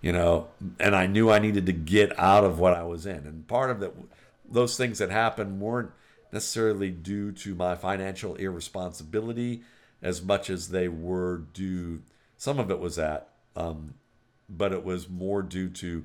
[0.00, 3.26] you know, and I knew I needed to get out of what I was in.
[3.26, 3.92] And part of that,
[4.50, 5.90] those things that happened weren't
[6.32, 9.62] necessarily due to my financial irresponsibility
[10.02, 12.02] as much as they were due.
[12.36, 13.94] Some of it was that, um,
[14.48, 16.04] but it was more due to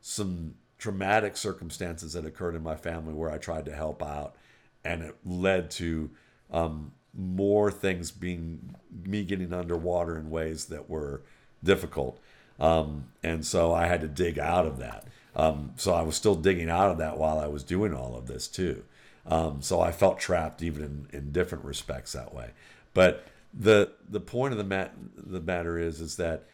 [0.00, 4.36] some traumatic circumstances that occurred in my family where I tried to help out,
[4.84, 6.10] and it led to
[6.50, 8.74] um, more things being
[9.04, 11.22] me getting underwater in ways that were
[11.64, 12.20] difficult.
[12.58, 15.04] Um, and so I had to dig out of that.
[15.34, 18.26] Um, so I was still digging out of that while I was doing all of
[18.26, 18.84] this too.
[19.26, 22.50] Um, so I felt trapped even in, in different respects that way.
[22.94, 26.44] But the the point of the mat the matter is is that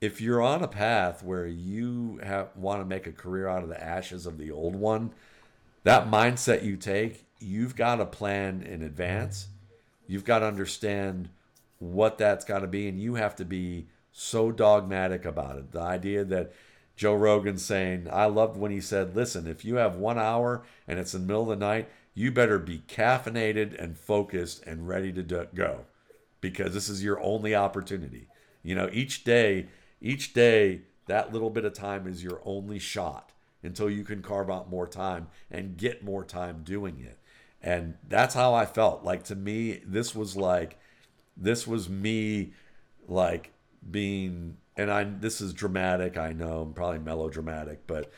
[0.00, 3.68] if you're on a path where you have want to make a career out of
[3.68, 5.12] the ashes of the old one,
[5.84, 9.48] that mindset you take, you've got to plan in advance.
[10.06, 11.28] You've got to understand
[11.78, 15.72] what that's got to be, and you have to be so dogmatic about it.
[15.72, 16.52] The idea that
[16.96, 20.98] Joe Rogan saying, I loved when he said, listen, if you have one hour and
[20.98, 25.12] it's in the middle of the night, you better be caffeinated and focused and ready
[25.12, 25.84] to do- go
[26.40, 28.26] because this is your only opportunity.
[28.64, 29.68] You know, each day,
[30.00, 33.32] each day, that little bit of time is your only shot
[33.62, 37.18] until you can carve out more time and get more time doing it.
[37.62, 39.04] And that's how I felt.
[39.04, 40.78] Like to me, this was like,
[41.36, 42.52] this was me
[43.08, 43.52] like
[43.90, 48.12] being and I this is dramatic, I know, I'm probably melodramatic, but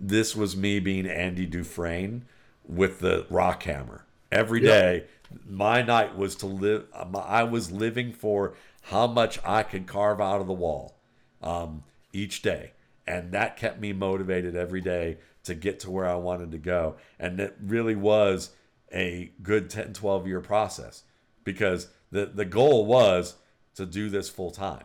[0.00, 2.24] this was me being Andy Dufresne
[2.66, 4.06] with the rock hammer.
[4.32, 5.04] Every day,
[5.48, 10.40] my night was to live I was living for how much I could carve out
[10.40, 10.99] of the wall
[11.42, 12.72] um, each day.
[13.06, 16.96] And that kept me motivated every day to get to where I wanted to go.
[17.18, 18.50] And it really was
[18.92, 21.02] a good 10, 12 year process
[21.44, 23.36] because the, the goal was
[23.74, 24.84] to do this full time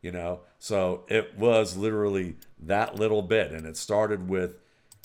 [0.00, 0.40] you know?
[0.58, 3.52] So it was literally that little bit.
[3.52, 4.56] And it started with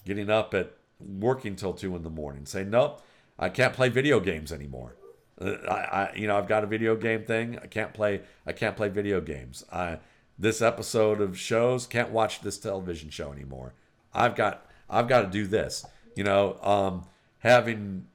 [0.05, 3.01] getting up at working till two in the morning saying nope
[3.37, 4.95] i can't play video games anymore.
[5.41, 7.59] Uh, I, I you know i've got a video game thing.
[7.61, 9.65] I can't play i can't play video games.
[9.71, 9.99] I
[10.37, 13.73] this episode of shows can't watch this television show anymore
[14.13, 15.85] i've got i've got to do this
[16.15, 17.05] you know um
[17.39, 18.05] having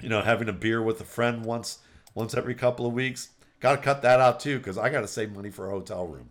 [0.00, 1.78] you know having a beer with a friend once
[2.14, 3.30] once every couple of weeks
[3.64, 6.06] Got to cut that out too because I got to save money for a hotel
[6.06, 6.28] room.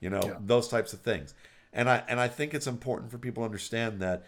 [0.00, 0.36] You know yeah.
[0.40, 1.34] those types of things,
[1.74, 4.24] and I and I think it's important for people to understand that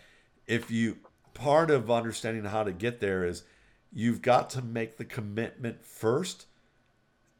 [0.46, 0.98] if you
[1.32, 3.44] part of understanding how to get there is
[3.90, 6.44] you've got to make the commitment first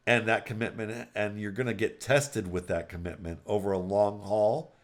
[0.05, 4.21] and that commitment and you're going to get tested with that commitment over a long
[4.21, 4.75] haul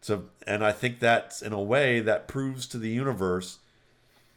[0.00, 3.58] so and i think that's in a way that proves to the universe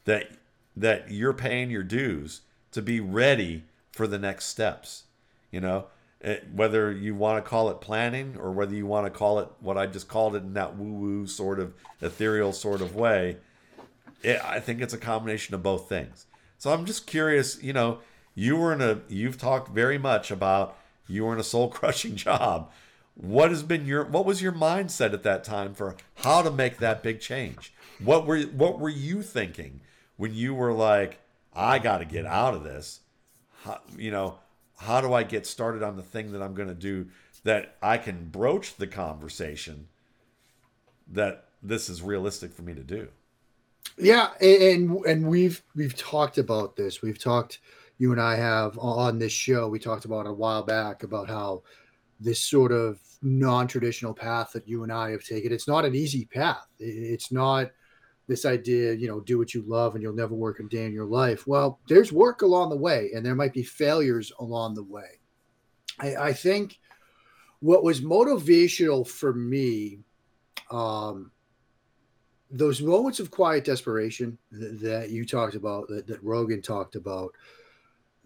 [0.05, 0.31] that
[0.77, 2.41] that you're paying your dues
[2.71, 5.03] to be ready for the next steps.
[5.51, 5.85] You know,
[6.21, 9.49] it, whether you want to call it planning or whether you want to call it
[9.59, 13.37] what I just called it in that woo woo sort of ethereal sort of way,
[14.21, 16.27] it, I think it's a combination of both things.
[16.59, 17.99] So I'm just curious, you know,
[18.37, 20.77] you were in a, you've talked very much about
[21.07, 22.71] you were in a soul crushing job.
[23.15, 26.77] What has been your, what was your mindset at that time for how to make
[26.77, 27.73] that big change?
[27.97, 29.81] What were, what were you thinking
[30.17, 31.19] when you were like,
[31.51, 32.99] I got to get out of this?
[33.63, 34.37] How, you know,
[34.77, 37.07] how do I get started on the thing that I'm going to do
[37.43, 39.87] that I can broach the conversation
[41.11, 43.07] that this is realistic for me to do?
[43.97, 47.01] Yeah, and and we've we've talked about this.
[47.01, 47.57] We've talked
[47.97, 49.67] you and I have on this show.
[49.67, 51.63] We talked about a while back about how
[52.19, 55.51] this sort of non-traditional path that you and I have taken.
[55.51, 56.67] It's not an easy path.
[56.79, 57.71] It's not
[58.27, 60.93] this idea, you know, do what you love and you'll never work a day in
[60.93, 61.47] your life.
[61.47, 65.19] Well, there's work along the way, and there might be failures along the way.
[65.99, 66.77] I, I think
[67.59, 69.99] what was motivational for me,
[70.69, 71.31] um,
[72.51, 77.33] those moments of quiet desperation that, that you talked about, that, that, Rogan talked about,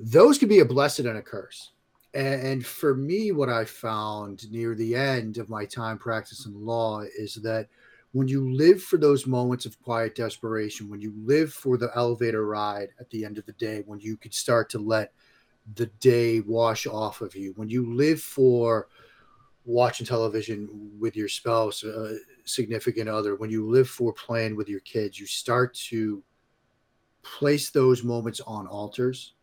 [0.04, 1.72] those can be a blessing and a curse.
[2.14, 7.36] And, for me, what I found near the end of my time practicing law is
[7.36, 7.68] that
[8.12, 12.46] when you live for those moments of quiet desperation, when you live for the elevator
[12.46, 15.14] ride at the end of the day, when you could start to let
[15.76, 18.90] the day wash off of you, when you live for
[19.64, 24.82] watching television with your spouse, a significant other, when you live for playing with your
[24.82, 26.22] kids, you start to
[27.22, 29.34] place those moments on altars.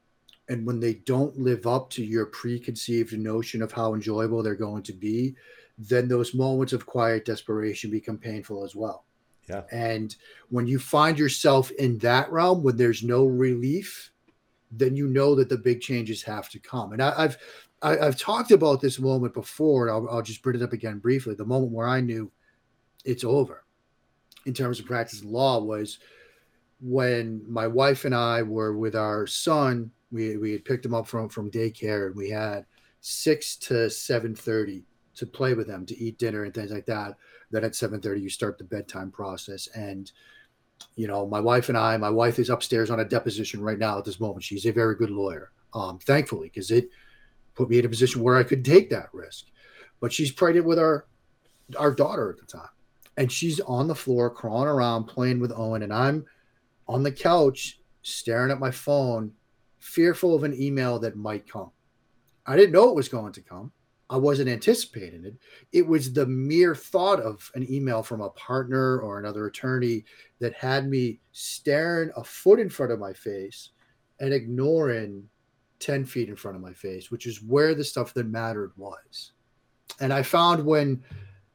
[0.49, 4.83] And when they don't live up to your preconceived notion of how enjoyable they're going
[4.85, 5.35] to be,
[5.79, 9.05] then those moments of quiet desperation become painful as well.
[9.49, 9.63] Yeah.
[9.71, 10.15] And
[10.51, 14.11] when you find yourself in that realm, when there's no relief,
[14.71, 16.93] then you know that the big changes have to come.
[16.93, 17.39] And I, have
[17.81, 20.99] I, have talked about this moment before, and I'll, I'll just bring it up again
[20.99, 21.35] briefly.
[21.35, 22.31] The moment where I knew
[23.05, 23.65] it's over
[24.47, 25.99] in terms of practice law was
[26.81, 29.91] when my wife and I were with our son.
[30.11, 32.65] We, we had picked him up from, from daycare and we had
[33.01, 37.17] six to seven thirty to play with them, to eat dinner and things like that.
[37.51, 39.69] Then at 7:30 you start the bedtime process.
[39.75, 40.11] And
[40.95, 43.99] you know, my wife and I, my wife is upstairs on a deposition right now
[43.99, 44.45] at this moment.
[44.45, 46.89] She's a very good lawyer, um, thankfully, because it
[47.55, 49.47] put me in a position where I could take that risk.
[50.01, 51.07] But she's pregnant with our
[51.77, 52.71] our daughter at the time.
[53.17, 55.83] And she's on the floor crawling around playing with Owen.
[55.83, 56.25] And I'm
[56.87, 59.33] on the couch staring at my phone,
[59.79, 61.71] fearful of an email that might come.
[62.47, 63.73] I didn't know it was going to come.
[64.11, 65.37] I wasn't anticipating it.
[65.73, 70.05] It was the mere thought of an email from a partner or another attorney
[70.41, 73.71] that had me staring a foot in front of my face
[74.21, 75.29] and ignoring
[75.81, 79.33] 10 feet in front of my face, which is where the stuff that mattered was.
[80.01, 81.03] And I found when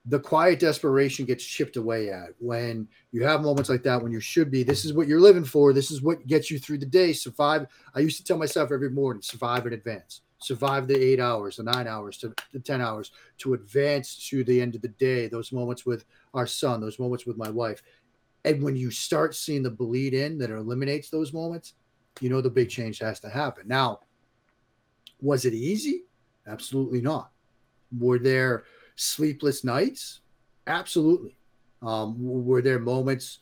[0.06, 4.20] the quiet desperation gets chipped away at, when you have moments like that, when you
[4.20, 6.86] should be, this is what you're living for, this is what gets you through the
[6.86, 7.68] day, survive.
[7.96, 11.64] I used to tell myself every morning, survive in advance survive the eight hours, the
[11.64, 15.52] nine hours, to the 10 hours, to advance to the end of the day, those
[15.52, 17.82] moments with our son, those moments with my wife.
[18.46, 21.74] And when you start seeing the bleed in that eliminates those moments,
[22.20, 23.68] you know the big change has to happen.
[23.68, 24.02] Now,
[25.22, 26.04] was it easy?
[26.46, 27.32] Absolutely not.
[27.98, 30.22] Were there sleepless nights?
[30.68, 31.38] Absolutely.
[31.82, 33.40] Um, were there moments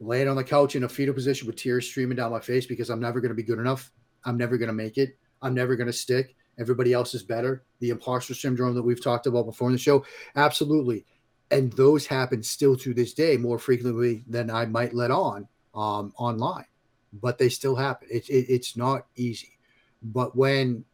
[0.00, 2.90] laying on the couch in a fetal position with tears streaming down my face because
[2.90, 3.92] I'm never going to be good enough?
[4.24, 5.16] I'm never going to make it.
[5.42, 9.26] I'm never going to stick everybody else is better, the imposter syndrome that we've talked
[9.26, 10.04] about before in the show.
[10.36, 11.04] Absolutely.
[11.50, 16.12] And those happen still to this day more frequently than I might let on um,
[16.16, 16.64] online,
[17.12, 18.08] but they still happen.
[18.10, 19.58] It, it, it's not easy.
[20.02, 20.84] But when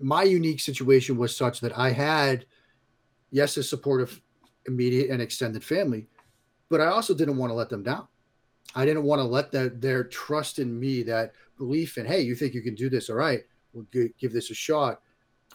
[0.00, 2.46] my unique situation was such that I had,
[3.30, 4.20] yes, a supportive,
[4.66, 6.08] immediate, and extended family,
[6.68, 8.06] but I also didn't want to let them down.
[8.74, 12.34] I didn't want to let the, their trust in me, that belief in, hey, you
[12.34, 13.40] think you can do this, all right,
[13.72, 13.86] we'll
[14.18, 15.00] give this a shot.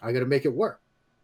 [0.02, 0.82] I got to make it work.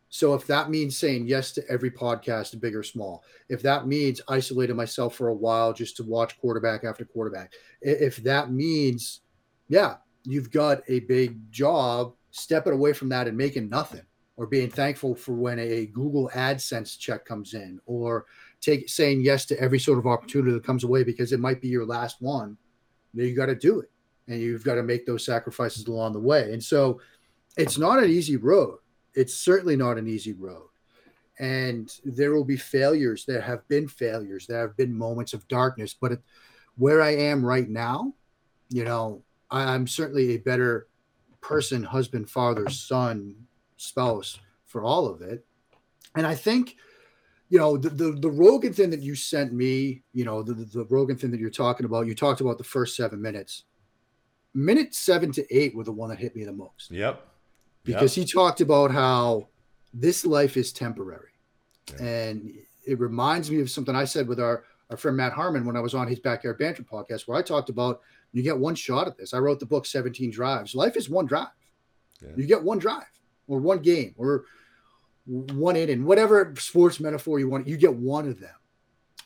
[0.10, 4.22] So if that means saying yes to every podcast, big or small, if that means
[4.28, 9.22] isolating myself for a while just to watch quarterback after quarterback, if that means,
[9.68, 14.02] yeah, you've got a big job, stepping away from that and making nothing,
[14.40, 18.26] or being thankful for when a Google AdSense check comes in, or
[18.62, 21.68] take saying yes to every sort of opportunity that comes away because it might be
[21.68, 22.58] your last one,
[23.14, 23.92] you got to do it
[24.30, 26.54] and you've got to make those sacrifices along the way.
[26.54, 27.02] And so
[27.58, 28.78] it's not an easy road.
[29.14, 30.70] It's certainly not an easy road.
[31.38, 33.26] And there will be failures.
[33.26, 34.48] There have been failures.
[34.48, 35.94] There have been moments of darkness.
[35.94, 36.22] But
[36.78, 38.14] where I am right now,
[38.70, 39.22] you know,
[39.52, 40.88] I'm certainly a better
[41.42, 43.36] person, husband, father, son,
[43.80, 45.46] spouse for all of it.
[46.16, 46.76] And I think,
[47.50, 50.86] you know, the, the, the Rogan thing that you sent me, you know, the, the
[50.90, 53.64] Rogan thing that you're talking about, you talked about the first seven minutes.
[54.54, 56.92] Minute seven to eight were the one that hit me the most.
[56.92, 57.26] Yep.
[57.84, 58.28] Because yep.
[58.28, 59.48] he talked about how
[59.94, 61.32] this life is temporary.
[61.94, 62.06] Yeah.
[62.06, 62.54] And
[62.86, 65.80] it reminds me of something I said with our, our friend Matt Harmon when I
[65.80, 68.02] was on his Backyard Banter podcast, where I talked about
[68.34, 69.34] you get one shot at this.
[69.34, 70.76] I wrote the book 17 Drives.
[70.76, 71.48] Life is one drive.
[72.22, 72.30] Yeah.
[72.36, 73.06] You get one drive
[73.50, 74.46] or one game or
[75.26, 78.56] one inning, whatever sports metaphor you want, you get one of them.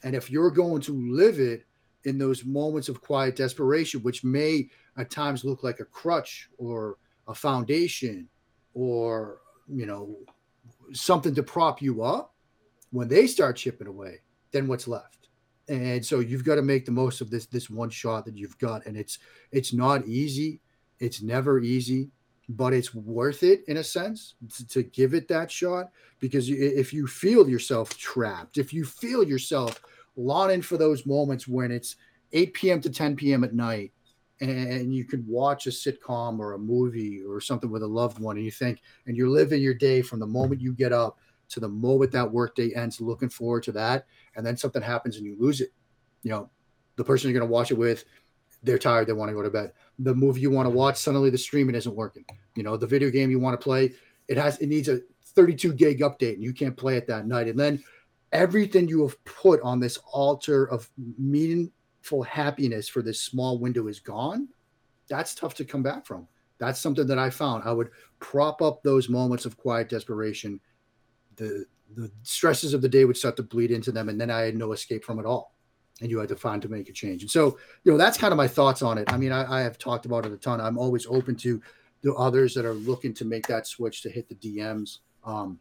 [0.03, 1.65] And if you're going to live it
[2.05, 6.97] in those moments of quiet desperation, which may at times look like a crutch or
[7.27, 8.27] a foundation
[8.73, 10.17] or, you know,
[10.91, 12.33] something to prop you up,
[12.91, 14.19] when they start chipping away,
[14.51, 15.29] then what's left?
[15.69, 18.57] And so you've got to make the most of this this one shot that you've
[18.57, 18.85] got.
[18.85, 19.19] And it's
[19.51, 20.59] it's not easy.
[20.99, 22.11] It's never easy
[22.49, 25.89] but it's worth it in a sense to, to give it that shot
[26.19, 29.81] because if you feel yourself trapped, if you feel yourself
[30.15, 31.95] longing for those moments when it's
[32.33, 32.81] 8 p.m.
[32.81, 33.43] to 10 p.m.
[33.43, 33.93] at night
[34.41, 38.35] and you could watch a sitcom or a movie or something with a loved one
[38.35, 41.17] and you think and you're living your day from the moment you get up
[41.49, 44.05] to the moment that workday ends looking forward to that
[44.35, 45.69] and then something happens and you lose it
[46.23, 46.49] you know
[46.95, 48.05] the person you're going to watch it with
[48.63, 49.73] they're tired they want to go to bed.
[49.99, 52.25] The movie you want to watch suddenly the streaming isn't working.
[52.55, 53.93] You know the video game you want to play
[54.27, 55.01] it has it needs a
[55.35, 57.47] 32 gig update and you can't play it that night.
[57.47, 57.83] And then
[58.31, 63.99] everything you have put on this altar of meaningful happiness for this small window is
[63.99, 64.47] gone
[65.09, 66.27] that's tough to come back from.
[66.59, 67.63] That's something that i found.
[67.65, 70.59] I would prop up those moments of quiet desperation.
[71.35, 71.65] The
[71.95, 74.55] the stresses of the day would start to bleed into them and then i had
[74.55, 75.52] no escape from it all
[76.01, 77.21] and you had to find to make a change.
[77.21, 79.11] And so, you know, that's kind of my thoughts on it.
[79.11, 80.59] I mean, I, I have talked about it a ton.
[80.59, 81.61] I'm always open to
[82.01, 84.99] the others that are looking to make that switch to hit the DMs.
[85.23, 85.59] Um,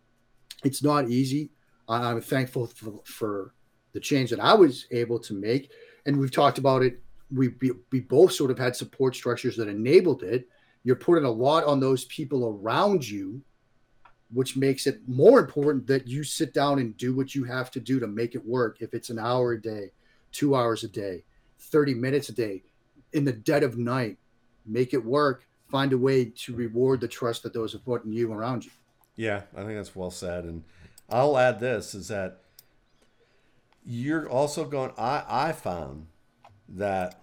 [0.65, 1.51] it's not easy.
[1.89, 3.55] I, I'm thankful for, for,
[3.93, 5.71] the change that I was able to make.
[6.07, 7.01] And we've talked about it.
[7.31, 10.49] We, we, we both sort of had support structures that enabled it.
[10.85, 13.43] You're putting a lot on those people around you,
[14.33, 17.81] which makes it more important that you sit down and do what you have to
[17.81, 18.79] do to make it work.
[18.81, 19.93] If it's an hour a day,
[20.33, 21.25] two hours a day,
[21.59, 22.63] 30 minutes a day,
[23.13, 24.19] in the dead of night,
[24.67, 25.47] make it work.
[25.69, 28.71] Find a way to reward the trust that those have put in you around you.
[29.17, 30.45] Yeah, I think that's well said.
[30.45, 30.65] And
[31.09, 32.41] I'll add this is that
[33.85, 36.07] you're also going I, I found
[36.69, 37.21] that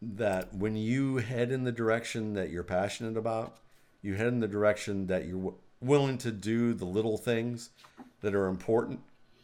[0.00, 3.56] that when you head in the direction that you're passionate about,
[4.02, 7.70] you head in the direction that you're willing to do the little things
[8.20, 9.00] that are important,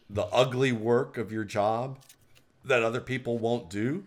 [0.09, 1.97] the ugly work of your job,
[2.65, 4.05] that other people won't do.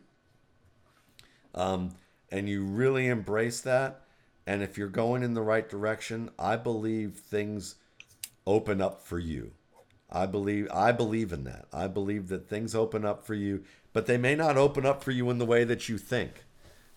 [1.54, 1.94] Um,
[2.30, 4.02] and you really embrace that.
[4.46, 7.76] And if you're going in the right direction, I believe things
[8.46, 9.52] open up for you.
[10.10, 11.66] I believe I believe in that.
[11.72, 15.10] I believe that things open up for you, but they may not open up for
[15.10, 16.44] you in the way that you think.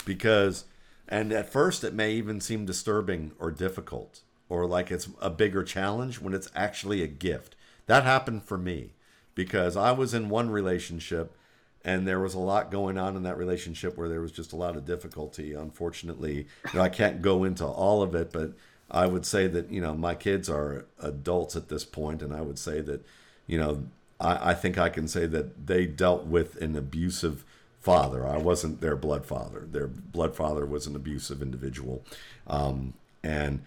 [0.06, 0.66] Because
[1.08, 5.64] and at first it may even seem disturbing or difficult or like it's a bigger
[5.64, 7.56] challenge when it's actually a gift.
[7.88, 8.94] That happened for me
[9.34, 11.36] because I was in one relationship
[11.86, 14.56] and there was a lot going on in that relationship where there was just a
[14.56, 15.54] lot of difficulty.
[15.54, 18.54] Unfortunately, you know, I can't go into all of it, but
[18.92, 22.42] I would say that you know my kids are adults at this point, and I
[22.42, 23.06] would say that
[23.48, 23.84] you know
[24.20, 27.46] I, I think I can say that they dealt with an abusive
[27.80, 28.28] father.
[28.28, 29.68] I wasn't their blood father.
[29.72, 32.04] Their blood father was an abusive individual,
[32.48, 32.94] um,
[33.24, 33.62] and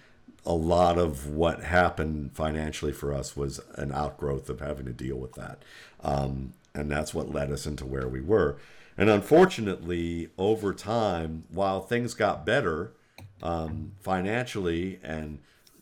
[0.44, 5.16] a lot of what happened financially for us was an outgrowth of having to deal
[5.16, 5.62] with that.
[6.02, 8.56] Um, and that's what led us into where we were.
[8.96, 12.92] And unfortunately, over time, while things got better
[13.42, 15.38] um, financially and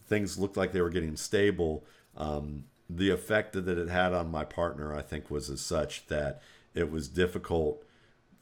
[0.06, 1.84] things looked like they were getting stable,
[2.16, 6.42] um, the effect that it had on my partner, I think, was as such that
[6.74, 7.84] it was difficult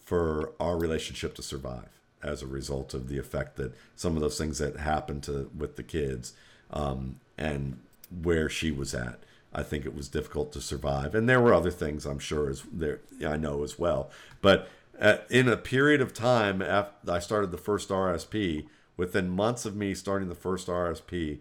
[0.05, 4.39] for our relationship to survive as a result of the effect that some of those
[4.39, 6.33] things that happened to with the kids
[6.71, 7.79] um, and
[8.23, 9.21] where she was at.
[9.53, 11.15] I think it was difficult to survive.
[11.15, 14.11] And there were other things I'm sure as there I know as well.
[14.43, 14.69] But
[15.01, 18.67] uh, in a period of time after I started the first RSP,
[18.97, 21.39] within months of me starting the first RSP,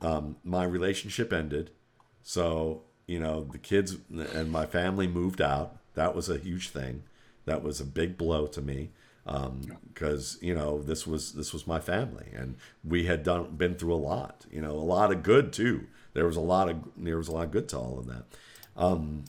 [0.00, 1.70] um, my relationship ended.
[2.22, 5.76] So you know the kids and my family moved out.
[5.94, 7.02] That was a huge thing.
[7.46, 8.90] That was a big blow to me
[9.24, 13.74] because um, you know this was this was my family and we had done been
[13.74, 14.46] through a lot.
[14.50, 17.32] You know a lot of good too there was a lot of there was a
[17.32, 18.24] lot of good to all of that.
[18.76, 19.24] Um,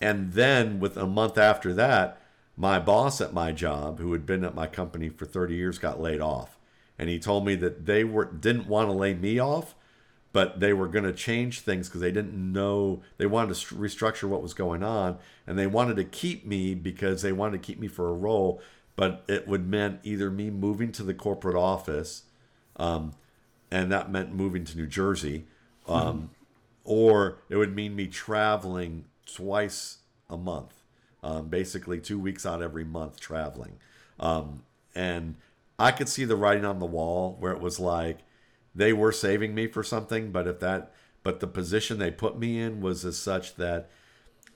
[0.00, 2.20] and then with a month after that,
[2.56, 6.00] my boss at my job, who had been at my company for 30 years, got
[6.00, 6.56] laid off.
[6.98, 9.74] and he told me that they were didn't want to lay me off,
[10.32, 14.28] but they were going to change things because they didn't know they wanted to restructure
[14.28, 17.80] what was going on, and they wanted to keep me because they wanted to keep
[17.80, 18.60] me for a role,
[18.96, 22.24] but it would meant either me moving to the corporate office,
[22.76, 23.14] um,
[23.70, 25.46] and that meant moving to New Jersey,
[25.88, 26.30] um,
[26.84, 29.98] or it would mean me traveling twice
[30.28, 30.74] a month,
[31.22, 33.78] um, basically two weeks out every month traveling.
[34.18, 34.62] Um,
[34.94, 35.36] and
[35.78, 38.18] I could see the writing on the wall where it was like
[38.74, 40.92] they were saving me for something, but if that,
[41.22, 43.88] but the position they put me in was as such that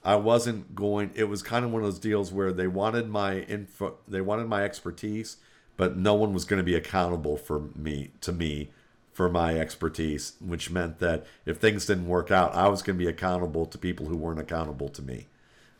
[0.03, 1.11] I wasn't going.
[1.15, 4.47] It was kind of one of those deals where they wanted my info, they wanted
[4.47, 5.37] my expertise,
[5.77, 8.69] but no one was going to be accountable for me to me
[9.15, 13.01] for my expertise, which meant that if things didn't work out, I was going to
[13.01, 15.27] be accountable to people who weren't accountable to me.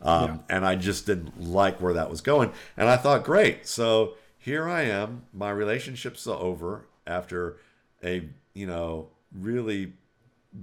[0.01, 0.55] Um, yeah.
[0.55, 2.53] And I just didn't like where that was going.
[2.77, 3.67] And I thought, great.
[3.67, 5.23] So here I am.
[5.33, 7.57] My relationship's over after
[8.01, 9.91] a, you know, really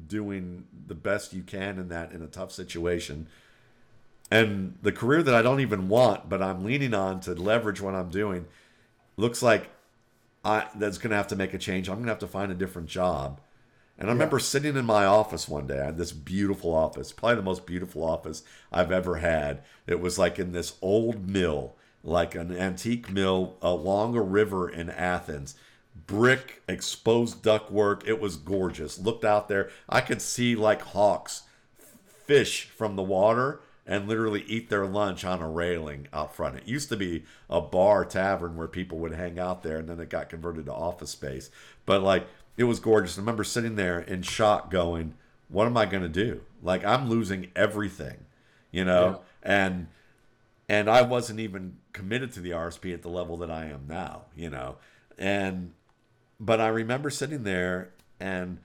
[0.07, 3.27] doing the best you can in that in a tough situation.
[4.31, 7.95] And the career that I don't even want, but I'm leaning on to leverage what
[7.95, 8.47] I'm doing,
[9.19, 9.69] looks like
[10.45, 11.89] I that's going to have to make a change.
[11.89, 13.41] I'm going to have to find a different job
[14.03, 14.15] and I yeah.
[14.15, 15.81] remember sitting in my office one day.
[15.81, 18.43] I had this beautiful office, probably the most beautiful office
[18.73, 19.63] I've ever had.
[19.87, 24.91] It was like in this old mill, like an antique mill along a river in
[24.91, 25.55] Athens.
[26.07, 28.07] Brick, exposed ductwork.
[28.07, 28.99] It was gorgeous.
[28.99, 29.71] Looked out there.
[29.89, 31.43] I could see like hawks
[32.27, 36.57] fish from the water and literally eat their lunch on a railing out front.
[36.57, 40.01] It used to be a bar tavern where people would hang out there, and then
[40.01, 41.51] it got converted to office space.
[41.85, 42.27] But like
[42.57, 43.19] it was gorgeous.
[43.19, 45.15] I remember sitting there in shock, going,
[45.49, 46.43] "What am I going to do?
[46.63, 48.27] Like I'm losing everything,
[48.71, 49.53] you know." Yeah.
[49.55, 49.87] And
[50.69, 54.23] and I wasn't even committed to the RSP at the level that I am now,
[54.37, 54.77] you know.
[55.19, 55.73] And
[56.39, 58.59] but I remember sitting there and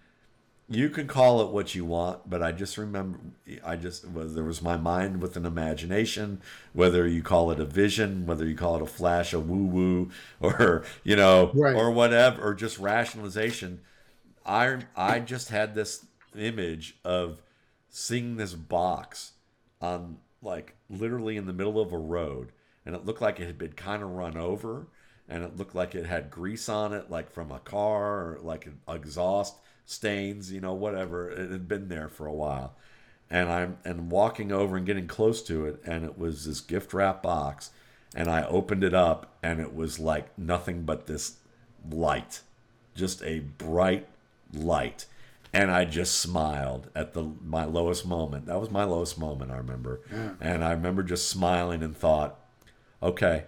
[0.69, 3.19] you can call it what you want, but I just remember,
[3.63, 6.41] I just was there was my mind with an imagination.
[6.73, 10.11] Whether you call it a vision, whether you call it a flash, a woo woo,
[10.41, 11.75] or you know, right.
[11.75, 13.79] or whatever, or just rationalization.
[14.45, 17.41] I I just had this image of
[17.89, 19.33] seeing this box
[19.81, 22.51] on like literally in the middle of a road,
[22.85, 24.87] and it looked like it had been kind of run over,
[25.29, 28.65] and it looked like it had grease on it, like from a car or like
[28.65, 29.55] an exhaust
[29.87, 31.31] stains, you know, whatever.
[31.31, 32.75] It had been there for a while.
[33.29, 36.93] And I'm and walking over and getting close to it, and it was this gift
[36.93, 37.71] wrap box.
[38.15, 41.37] And I opened it up, and it was like nothing but this
[41.89, 42.41] light,
[42.95, 44.07] just a bright
[44.53, 45.05] light.
[45.53, 48.45] And I just smiled at the my lowest moment.
[48.45, 50.01] That was my lowest moment, I remember.
[50.11, 50.31] Yeah.
[50.39, 52.39] And I remember just smiling and thought,
[53.01, 53.45] okay,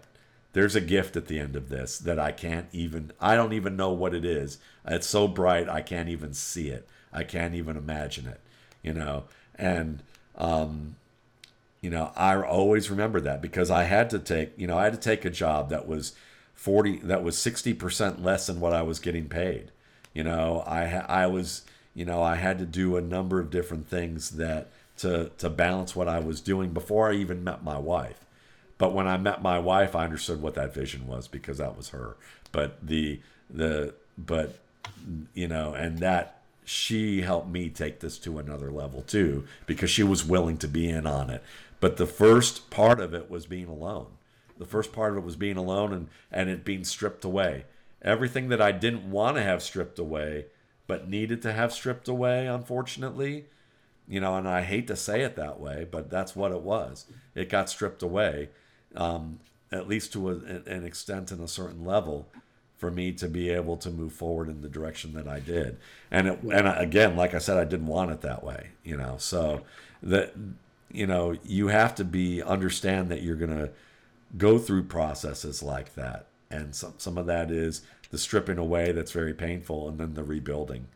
[0.54, 3.76] there's a gift at the end of this that I can't even I don't even
[3.76, 4.58] know what it is.
[4.86, 6.88] It's so bright I can't even see it.
[7.14, 8.42] I can't even imagine it,
[8.82, 9.26] you know.
[9.56, 10.02] And
[10.36, 10.96] um
[11.82, 14.94] you know, I always remember that because I had to take, you know, I had
[14.94, 16.14] to take a job that was
[16.54, 19.72] 40 that was 60% less than what I was getting paid.
[20.14, 21.64] You know, I I was,
[21.94, 25.96] you know, I had to do a number of different things that to to balance
[25.96, 28.26] what I was doing before I even met my wife
[28.80, 31.90] but when I met my wife, I understood what that vision was because that was
[31.90, 32.16] her.
[32.52, 34.58] But the the but
[35.36, 40.02] you know, and that she helped me take this to another level too because she
[40.02, 41.44] was willing to be in on it.
[41.80, 44.08] But the first part of it was being alone.
[44.58, 47.66] The first part of it was being alone and and it being stripped away.
[48.02, 50.46] Everything that I didn't want to have stripped away,
[50.88, 53.48] but needed to have stripped away, unfortunately,
[54.08, 57.08] you know, and I hate to say it that way, but that's what it was.
[57.36, 58.50] It got stripped away
[58.96, 59.40] um,
[59.72, 60.34] at least to a,
[60.66, 62.28] an extent and a certain level
[62.78, 65.78] for me to be able to move forward in the direction that I did.
[66.10, 69.16] And it, and again, like I said, I didn't want it that way, you know.
[69.18, 69.64] So
[70.02, 70.34] that
[70.92, 73.70] you know, you have to be understand that you're going to
[74.38, 76.26] go through processes like that.
[76.50, 80.24] And some some of that is the stripping away that's very painful and then the
[80.24, 80.88] rebuilding.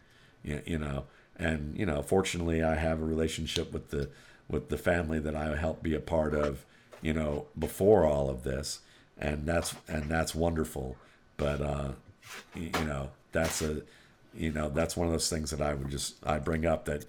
[0.44, 1.06] You, you know,
[1.38, 4.10] and you know, fortunately I have a relationship with the
[4.48, 6.66] with the family that I help be a part of
[7.04, 8.80] you know, before all of this,
[9.20, 10.96] and that's and that's wonderful.
[11.38, 11.90] But uh,
[12.56, 13.82] you know, that's a
[14.34, 17.06] you know that's one of those things that I would just I bring up that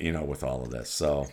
[0.00, 0.88] you know with all of this.
[0.88, 1.26] So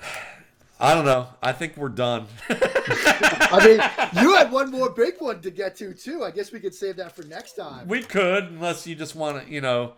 [0.80, 1.28] I don't know.
[1.42, 2.26] I think we're done.
[2.48, 6.24] I mean, you had one more big one to get to too.
[6.24, 7.86] I guess we could save that for next time.
[7.86, 9.92] We could, unless you just want to, you know.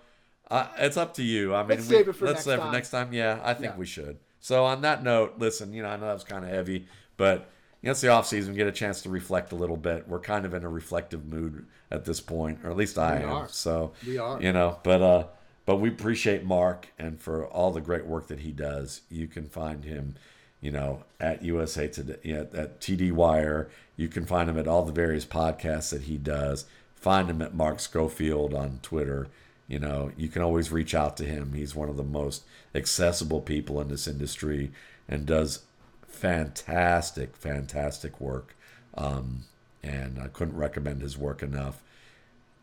[0.50, 1.54] Uh, it's up to you.
[1.54, 2.68] I mean, let's we, save it for let's next save time.
[2.68, 3.12] it next time.
[3.12, 3.78] Yeah, I think yeah.
[3.78, 4.18] we should.
[4.42, 6.86] So on that note, listen, you know, I know that was kind of heavy,
[7.16, 7.48] but
[7.80, 8.52] you know, it's the off season.
[8.52, 10.06] We get a chance to reflect a little bit.
[10.08, 13.24] We're kind of in a reflective mood at this point, or at least I We
[13.24, 13.30] am.
[13.30, 13.48] are.
[13.48, 14.42] So We are.
[14.42, 15.24] you know, but uh,
[15.64, 19.02] but we appreciate Mark and for all the great work that he does.
[19.10, 20.16] You can find him,
[20.60, 23.68] you know, at USA Today, yeah, at TD Wire.
[23.96, 26.66] You can find him at all the various podcasts that he does.
[26.96, 29.28] Find him at Mark Schofield on Twitter.
[29.68, 31.52] You know, you can always reach out to him.
[31.54, 32.44] He's one of the most
[32.74, 34.70] accessible people in this industry
[35.08, 35.62] and does
[36.06, 38.54] fantastic, fantastic work.
[38.94, 39.44] Um,
[39.82, 41.82] and I couldn't recommend his work enough.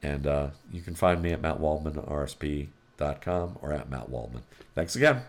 [0.02, 4.44] And uh, you can find me at mattwaldmanrsp.com or at Matt Waldman.
[4.76, 5.24] Thanks again.